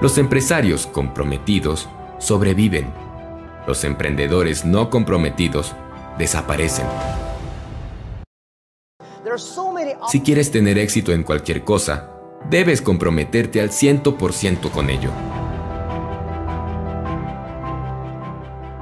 Los 0.00 0.18
empresarios 0.18 0.86
comprometidos 0.86 1.88
sobreviven. 2.18 2.92
Los 3.66 3.84
emprendedores 3.84 4.64
no 4.64 4.90
comprometidos 4.90 5.74
desaparecen. 6.18 6.86
Si 10.08 10.20
quieres 10.20 10.50
tener 10.50 10.78
éxito 10.78 11.12
en 11.12 11.22
cualquier 11.22 11.64
cosa, 11.64 12.10
debes 12.50 12.82
comprometerte 12.82 13.60
al 13.60 13.70
100% 13.70 14.70
con 14.70 14.90
ello. 14.90 15.10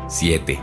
7. 0.08 0.58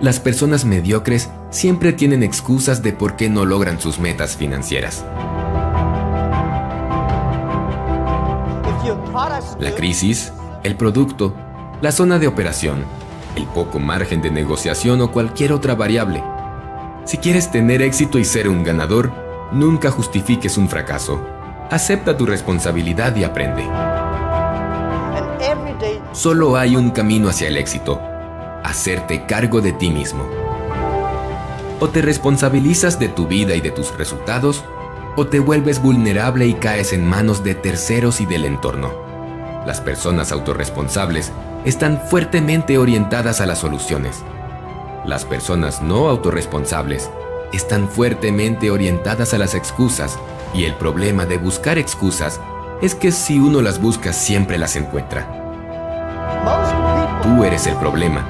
Las 0.00 0.18
personas 0.18 0.64
mediocres 0.64 1.30
siempre 1.50 1.92
tienen 1.92 2.22
excusas 2.22 2.82
de 2.82 2.92
por 2.92 3.16
qué 3.16 3.28
no 3.28 3.44
logran 3.44 3.80
sus 3.80 3.98
metas 3.98 4.36
financieras. 4.36 5.04
La 9.60 9.74
crisis, 9.74 10.32
el 10.64 10.76
producto, 10.76 11.34
la 11.82 11.92
zona 11.92 12.18
de 12.18 12.26
operación, 12.26 12.84
el 13.36 13.44
poco 13.44 13.78
margen 13.78 14.22
de 14.22 14.30
negociación 14.30 15.00
o 15.02 15.12
cualquier 15.12 15.52
otra 15.52 15.74
variable. 15.74 16.22
Si 17.10 17.18
quieres 17.18 17.50
tener 17.50 17.82
éxito 17.82 18.20
y 18.20 18.24
ser 18.24 18.48
un 18.48 18.62
ganador, 18.62 19.10
nunca 19.50 19.90
justifiques 19.90 20.56
un 20.56 20.68
fracaso. 20.68 21.20
Acepta 21.68 22.16
tu 22.16 22.24
responsabilidad 22.24 23.16
y 23.16 23.24
aprende. 23.24 23.64
Solo 26.12 26.56
hay 26.56 26.76
un 26.76 26.92
camino 26.92 27.28
hacia 27.28 27.48
el 27.48 27.56
éxito, 27.56 28.00
hacerte 28.62 29.26
cargo 29.26 29.60
de 29.60 29.72
ti 29.72 29.90
mismo. 29.90 30.24
O 31.80 31.88
te 31.88 32.00
responsabilizas 32.00 33.00
de 33.00 33.08
tu 33.08 33.26
vida 33.26 33.56
y 33.56 33.60
de 33.60 33.72
tus 33.72 33.92
resultados, 33.98 34.62
o 35.16 35.26
te 35.26 35.40
vuelves 35.40 35.82
vulnerable 35.82 36.46
y 36.46 36.54
caes 36.54 36.92
en 36.92 37.04
manos 37.04 37.42
de 37.42 37.56
terceros 37.56 38.20
y 38.20 38.26
del 38.26 38.44
entorno. 38.44 38.92
Las 39.66 39.80
personas 39.80 40.30
autorresponsables 40.30 41.32
están 41.64 42.00
fuertemente 42.00 42.78
orientadas 42.78 43.40
a 43.40 43.46
las 43.46 43.58
soluciones. 43.58 44.22
Las 45.04 45.24
personas 45.24 45.80
no 45.80 46.08
autorresponsables 46.08 47.10
están 47.52 47.88
fuertemente 47.88 48.70
orientadas 48.70 49.32
a 49.32 49.38
las 49.38 49.54
excusas 49.54 50.18
y 50.54 50.64
el 50.64 50.74
problema 50.74 51.24
de 51.24 51.38
buscar 51.38 51.78
excusas 51.78 52.40
es 52.82 52.94
que 52.94 53.10
si 53.10 53.38
uno 53.38 53.62
las 53.62 53.80
busca 53.80 54.12
siempre 54.12 54.58
las 54.58 54.76
encuentra. 54.76 55.26
Tú 57.22 57.44
eres 57.44 57.66
el 57.66 57.76
problema. 57.76 58.28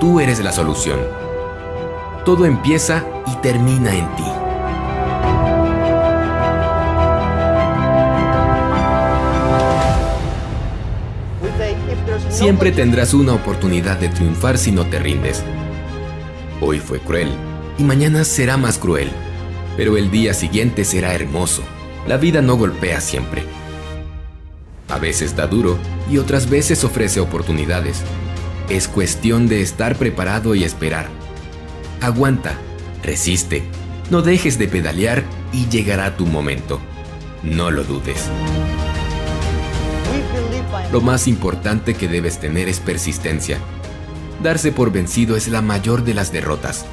Tú 0.00 0.20
eres 0.20 0.42
la 0.42 0.52
solución. 0.52 0.98
Todo 2.24 2.46
empieza 2.46 3.04
y 3.26 3.36
termina 3.36 3.94
en 3.94 4.16
ti. 4.16 4.24
Siempre 12.30 12.72
tendrás 12.72 13.14
una 13.14 13.34
oportunidad 13.34 13.98
de 13.98 14.08
triunfar 14.08 14.58
si 14.58 14.72
no 14.72 14.86
te 14.86 14.98
rindes. 14.98 15.44
Hoy 16.66 16.80
fue 16.80 16.98
cruel 16.98 17.28
y 17.76 17.82
mañana 17.82 18.24
será 18.24 18.56
más 18.56 18.78
cruel, 18.78 19.10
pero 19.76 19.98
el 19.98 20.10
día 20.10 20.32
siguiente 20.32 20.86
será 20.86 21.14
hermoso. 21.14 21.62
La 22.06 22.16
vida 22.16 22.40
no 22.40 22.56
golpea 22.56 23.02
siempre. 23.02 23.42
A 24.88 24.98
veces 24.98 25.36
da 25.36 25.46
duro 25.46 25.76
y 26.10 26.16
otras 26.16 26.48
veces 26.48 26.82
ofrece 26.82 27.20
oportunidades. 27.20 28.00
Es 28.70 28.88
cuestión 28.88 29.46
de 29.46 29.60
estar 29.60 29.96
preparado 29.96 30.54
y 30.54 30.64
esperar. 30.64 31.08
Aguanta, 32.00 32.54
resiste, 33.02 33.64
no 34.10 34.22
dejes 34.22 34.58
de 34.58 34.66
pedalear 34.66 35.22
y 35.52 35.68
llegará 35.68 36.16
tu 36.16 36.24
momento. 36.24 36.80
No 37.42 37.70
lo 37.70 37.84
dudes. 37.84 38.30
Lo 40.90 41.02
más 41.02 41.28
importante 41.28 41.92
que 41.92 42.08
debes 42.08 42.40
tener 42.40 42.70
es 42.70 42.80
persistencia. 42.80 43.58
Darse 44.44 44.72
por 44.72 44.92
vencido 44.92 45.36
es 45.36 45.48
la 45.48 45.62
mayor 45.62 46.04
de 46.04 46.12
las 46.12 46.30
derrotas. 46.30 46.84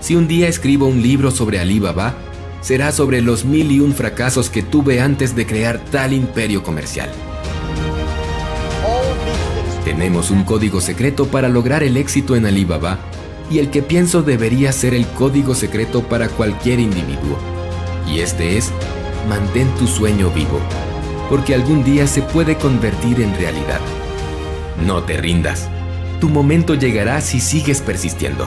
Si 0.00 0.14
un 0.14 0.28
día 0.28 0.46
escribo 0.46 0.84
un 0.84 1.00
libro 1.00 1.30
sobre 1.30 1.58
Alibaba, 1.58 2.14
será 2.60 2.92
sobre 2.92 3.22
los 3.22 3.46
mil 3.46 3.72
y 3.72 3.80
un 3.80 3.94
fracasos 3.94 4.50
que 4.50 4.62
tuve 4.62 5.00
antes 5.00 5.34
de 5.34 5.46
crear 5.46 5.78
tal 5.90 6.12
imperio 6.12 6.62
comercial. 6.62 7.08
Tenemos 9.86 10.30
un 10.30 10.44
código 10.44 10.82
secreto 10.82 11.28
para 11.28 11.48
lograr 11.48 11.82
el 11.82 11.96
éxito 11.96 12.36
en 12.36 12.44
Alibaba 12.44 12.98
y 13.50 13.58
el 13.58 13.70
que 13.70 13.80
pienso 13.80 14.22
debería 14.22 14.70
ser 14.70 14.92
el 14.92 15.06
código 15.06 15.54
secreto 15.54 16.02
para 16.02 16.28
cualquier 16.28 16.78
individuo. 16.78 17.38
Y 18.06 18.20
este 18.20 18.58
es, 18.58 18.70
mantén 19.30 19.66
tu 19.76 19.86
sueño 19.86 20.30
vivo 20.30 20.60
porque 21.30 21.54
algún 21.54 21.84
día 21.84 22.06
se 22.06 22.20
puede 22.20 22.58
convertir 22.58 23.22
en 23.22 23.34
realidad. 23.38 23.80
No 24.84 25.02
te 25.04 25.16
rindas. 25.16 25.70
Tu 26.22 26.28
momento 26.28 26.76
llegará 26.76 27.20
si 27.20 27.40
sigues 27.40 27.80
persistiendo. 27.80 28.46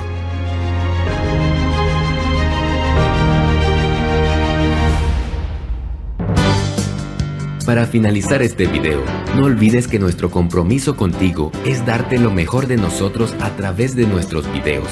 Para 7.65 7.85
finalizar 7.85 8.41
este 8.41 8.65
video, 8.67 9.03
no 9.35 9.43
olvides 9.43 9.89
que 9.89 9.99
nuestro 9.99 10.31
compromiso 10.31 10.95
contigo 10.95 11.51
es 11.65 11.85
darte 11.85 12.17
lo 12.17 12.31
mejor 12.31 12.67
de 12.67 12.77
nosotros 12.77 13.35
a 13.41 13.49
través 13.57 13.93
de 13.93 14.07
nuestros 14.07 14.49
videos. 14.53 14.88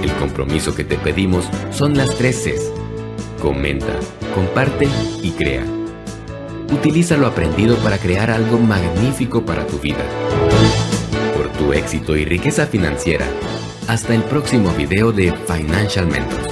El 0.00 0.12
compromiso 0.12 0.76
que 0.76 0.84
te 0.84 0.96
pedimos 0.96 1.44
son 1.72 1.96
las 1.96 2.16
tres 2.16 2.44
Cs. 2.44 2.70
Comenta, 3.42 3.98
comparte 4.32 4.88
y 5.24 5.32
crea. 5.32 5.64
Utiliza 6.72 7.16
lo 7.16 7.26
aprendido 7.26 7.74
para 7.78 7.98
crear 7.98 8.30
algo 8.30 8.60
magnífico 8.60 9.44
para 9.44 9.66
tu 9.66 9.80
vida. 9.80 10.04
Tu 11.58 11.72
éxito 11.72 12.16
y 12.16 12.24
riqueza 12.24 12.66
financiera. 12.66 13.26
Hasta 13.88 14.14
el 14.14 14.22
próximo 14.24 14.70
video 14.70 15.12
de 15.12 15.32
Financial 15.32 16.06
Mentors. 16.06 16.48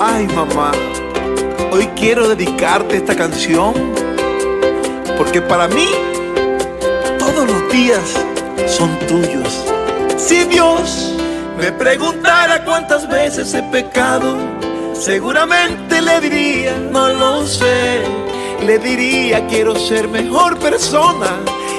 Ay 0.00 0.26
mamá, 0.34 0.72
hoy 1.72 1.86
quiero 1.96 2.28
dedicarte 2.28 2.96
esta 2.96 3.14
canción 3.14 3.74
porque 5.16 5.40
para 5.40 5.68
mí 5.68 5.86
todos 7.18 7.46
los 7.48 7.72
días 7.72 8.02
son 8.66 8.90
tuyos. 9.06 9.64
Si 10.16 10.44
Dios 10.44 11.16
me 11.62 11.70
preguntara 11.70 12.64
cuántas 12.64 13.08
veces 13.08 13.54
he 13.54 13.62
pecado, 13.62 14.36
seguramente 14.94 16.02
le 16.02 16.20
diría, 16.20 16.76
no 16.90 17.08
lo 17.08 17.46
sé. 17.46 18.02
Le 18.66 18.80
diría, 18.80 19.46
quiero 19.46 19.76
ser 19.76 20.08
mejor 20.08 20.58
persona 20.58 21.30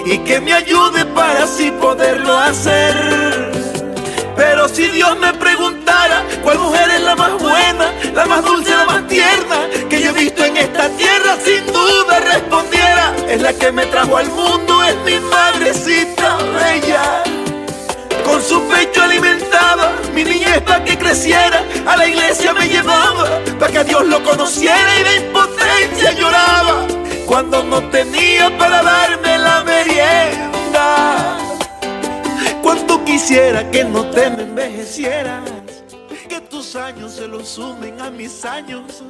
y 0.05 0.19
que 0.19 0.39
me 0.39 0.53
ayude 0.53 1.03
para 1.07 1.43
así 1.43 1.69
poderlo 1.81 2.37
hacer. 2.37 3.51
Pero 4.37 4.69
si 4.69 4.87
Dios 4.87 5.19
me 5.19 5.33
preguntara 5.33 6.23
cuál 6.43 6.59
mujer 6.59 6.89
es 6.89 7.01
la 7.01 7.15
más 7.17 7.33
buena, 7.33 7.91
la 8.15 8.25
más 8.25 8.45
dulce, 8.45 8.73
la 8.73 8.85
más 8.85 9.05
tierna 9.09 9.67
que 9.89 10.01
yo 10.01 10.11
he 10.11 10.13
visto 10.13 10.45
en 10.45 10.55
esta 10.55 10.87
tierra, 10.91 11.35
sin 11.43 11.65
duda 11.67 12.21
respondiera, 12.21 13.13
es 13.27 13.41
la 13.41 13.51
que 13.51 13.69
me 13.73 13.85
trajo 13.87 14.15
al 14.15 14.29
mundo, 14.29 14.81
es 14.81 14.95
mi 15.03 15.19
madrecita 15.19 16.37
bella. 16.37 17.42
Con 18.25 18.41
su 18.41 18.67
pecho 18.67 19.03
alimentaba 19.03 19.93
mi 20.13 20.23
niñez 20.23 20.61
para 20.61 20.83
que 20.83 20.97
creciera, 20.97 21.63
a 21.85 21.97
la 21.97 22.07
iglesia 22.07 22.53
me 22.53 22.67
llevaba 22.67 23.41
para 23.59 23.71
que 23.71 23.77
a 23.79 23.83
Dios 23.83 24.05
lo 24.05 24.23
conociera 24.23 24.99
y 24.99 25.03
de 25.03 25.15
impotencia 25.27 26.13
lloraba 26.13 26.87
cuando 27.25 27.63
no 27.63 27.81
tenía 27.89 28.55
para 28.57 28.83
darme 28.83 29.37
la 29.37 29.63
merienda. 29.63 31.37
Cuánto 32.61 33.03
quisiera 33.03 33.69
que 33.71 33.83
no 33.83 34.05
te 34.05 34.29
me 34.29 34.43
envejecieras, 34.43 35.49
que 36.29 36.39
tus 36.41 36.75
años 36.75 37.13
se 37.13 37.27
los 37.27 37.47
sumen 37.49 37.99
a 38.01 38.09
mis 38.09 38.45
años, 38.45 39.03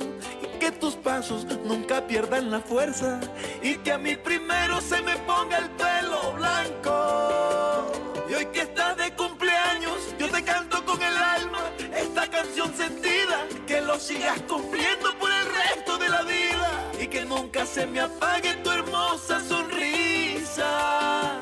que 0.59 0.71
tus 0.71 0.95
pasos 0.95 1.45
nunca 1.63 2.07
pierdan 2.07 2.49
la 2.49 2.59
fuerza, 2.61 3.19
y 3.61 3.75
que 3.75 3.91
a 3.91 3.97
mí 3.97 4.15
primero 4.15 4.81
se 4.81 5.01
me 5.01 5.17
ponga 5.17 5.57
el 5.57 5.69
pelo 5.71 6.33
blanco. 6.33 8.12
Y 8.33 8.35
hoy 8.35 8.45
que 8.47 8.61
estás 8.61 8.97
de 8.97 9.13
cumpleaños, 9.13 10.15
yo 10.17 10.27
te 10.27 10.43
canto 10.43 10.83
con 10.85 10.99
el 11.03 11.15
alma 11.15 11.69
esta 11.95 12.27
canción 12.27 12.73
sentida. 12.75 13.45
Que 13.67 13.79
lo 13.79 13.99
sigas 13.99 14.41
cumpliendo 14.47 15.15
por 15.19 15.31
el 15.31 15.45
resto 15.53 15.99
de 15.99 16.09
la 16.09 16.23
vida. 16.23 16.91
Y 16.99 17.05
que 17.05 17.25
nunca 17.25 17.63
se 17.67 17.85
me 17.85 17.99
apague 17.99 18.55
tu 18.63 18.71
hermosa 18.71 19.39
sonrisa. 19.39 21.41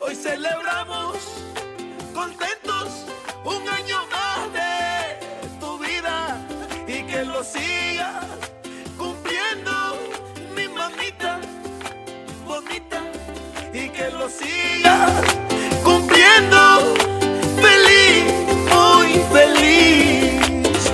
Hoy 0.00 0.14
celebramos 0.14 1.18
contentos 2.14 3.04
un 3.44 3.68
año 3.68 3.98
más 4.10 4.50
de 4.54 5.18
tu 5.60 5.78
vida. 5.80 6.46
Y 6.86 7.02
que 7.02 7.26
lo 7.26 7.44
sigas 7.44 8.24
cumpliendo, 8.96 9.98
mi 10.56 10.66
mamita 10.66 11.40
bonita. 12.46 13.02
Y 13.74 13.90
que 13.90 14.10
lo 14.12 14.30
sigas 14.30 15.47
feliz, 17.60 18.24
muy 18.72 19.20
feliz. 19.32 20.90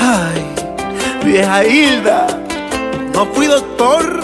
Ay, 0.00 0.44
vieja 1.24 1.64
Hilda, 1.64 2.26
no 3.14 3.26
fui 3.26 3.46
doctor, 3.46 4.20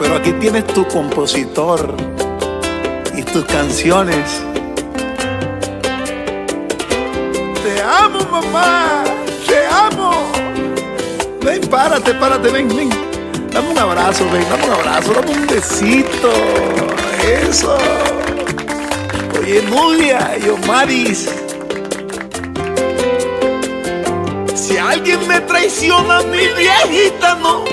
pero 0.00 0.16
aquí 0.16 0.32
tienes 0.32 0.66
tu 0.68 0.86
compositor 0.88 1.94
y 3.16 3.22
tus 3.22 3.44
canciones. 3.44 4.42
Te 7.62 7.82
amo, 7.82 8.20
mamá, 8.30 9.04
te 9.46 9.66
amo. 9.66 10.12
Ven, 11.42 11.60
párate, 11.68 12.14
párate, 12.14 12.50
ven, 12.50 12.68
ven. 12.68 12.90
Dame 13.52 13.70
un 13.70 13.78
abrazo, 13.78 14.24
ven, 14.30 14.44
dame 14.48 14.64
un 14.64 14.72
abrazo, 14.72 15.12
dame 15.12 15.30
un 15.32 15.46
besito. 15.46 16.87
Eso. 17.28 17.76
Oye, 19.38 19.60
Nulia 19.68 20.38
y 20.42 20.48
Omaris. 20.48 21.28
Si 24.54 24.78
alguien 24.78 25.28
me 25.28 25.38
traiciona, 25.40 26.22
mi 26.22 26.46
viejita 26.56 27.34
no. 27.34 27.64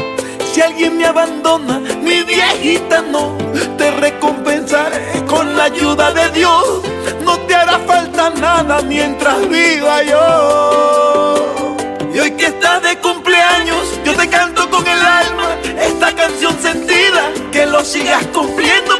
Si 0.52 0.62
alguien 0.62 0.98
me 0.98 1.06
abandona, 1.06 1.80
mi 2.02 2.24
viejita 2.24 3.02
no. 3.02 3.38
Te 3.78 3.91
recompensaré 3.91 5.24
con 5.26 5.56
la 5.56 5.65
ayuda 5.65 6.12
de 6.12 6.30
Dios. 6.32 6.82
No 7.24 7.39
te 7.41 7.56
hará 7.56 7.80
falta 7.80 8.32
nada 8.32 8.82
mientras 8.82 9.48
viva 9.48 10.04
yo. 10.04 11.76
Y 12.13 12.20
hoy 12.20 12.32
que 12.32 12.48
estás 12.48 12.84
de 12.84 12.98
cumpleaños, 13.00 13.88
yo 14.04 14.13
te 14.15 14.28
canto 14.28 14.70
con 14.70 14.86
el 14.86 15.00
alma 15.00 15.56
esta 15.82 16.13
canción 16.13 16.58
sentida. 16.62 17.32
Que 17.54 17.65
lo 17.65 17.84
sigas 17.86 18.26
cumpliendo 18.34 18.95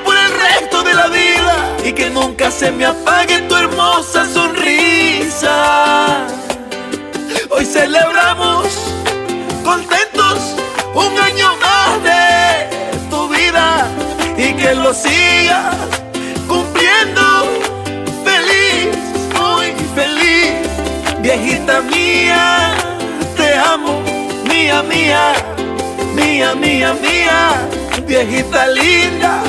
Y 1.84 1.93
que 1.93 2.10
nunca 2.10 2.50
se 2.50 2.71
me 2.71 2.86
apague 2.86 3.41
tu 3.41 3.56
hermosa 3.56 4.26
sonrisa. 4.26 6.26
Hoy 7.52 7.63
celebramos 7.63 8.65
contentos 9.63 10.56
un 10.95 11.19
año 11.19 11.56
más 11.58 12.04
de 12.04 12.69
tu 13.10 13.30
vida 13.30 13.88
y 14.36 14.54
que 14.54 14.74
lo 14.74 14.93
sigas 14.93 15.76
cumpliendo 16.48 17.21
feliz, 18.24 18.98
muy 19.39 19.74
feliz. 19.93 20.54
Viejita 21.19 21.82
mía, 21.82 22.74
te 23.38 23.54
amo, 23.56 24.02
mía, 24.50 24.82
mía, 24.82 25.34
mía, 26.15 26.56
mía, 26.56 26.93
mía. 26.93 27.52
Viejita 28.08 28.67
linda, 28.67 29.41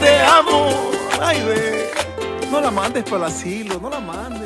te 0.00 0.18
amo. 0.20 0.90
Ay, 1.20 1.42
ve, 1.44 1.90
no 2.50 2.60
la 2.60 2.70
mandes 2.70 3.04
para 3.04 3.16
el 3.18 3.24
asilo, 3.24 3.78
no 3.80 3.90
la 3.90 4.00
mandes. 4.00 4.39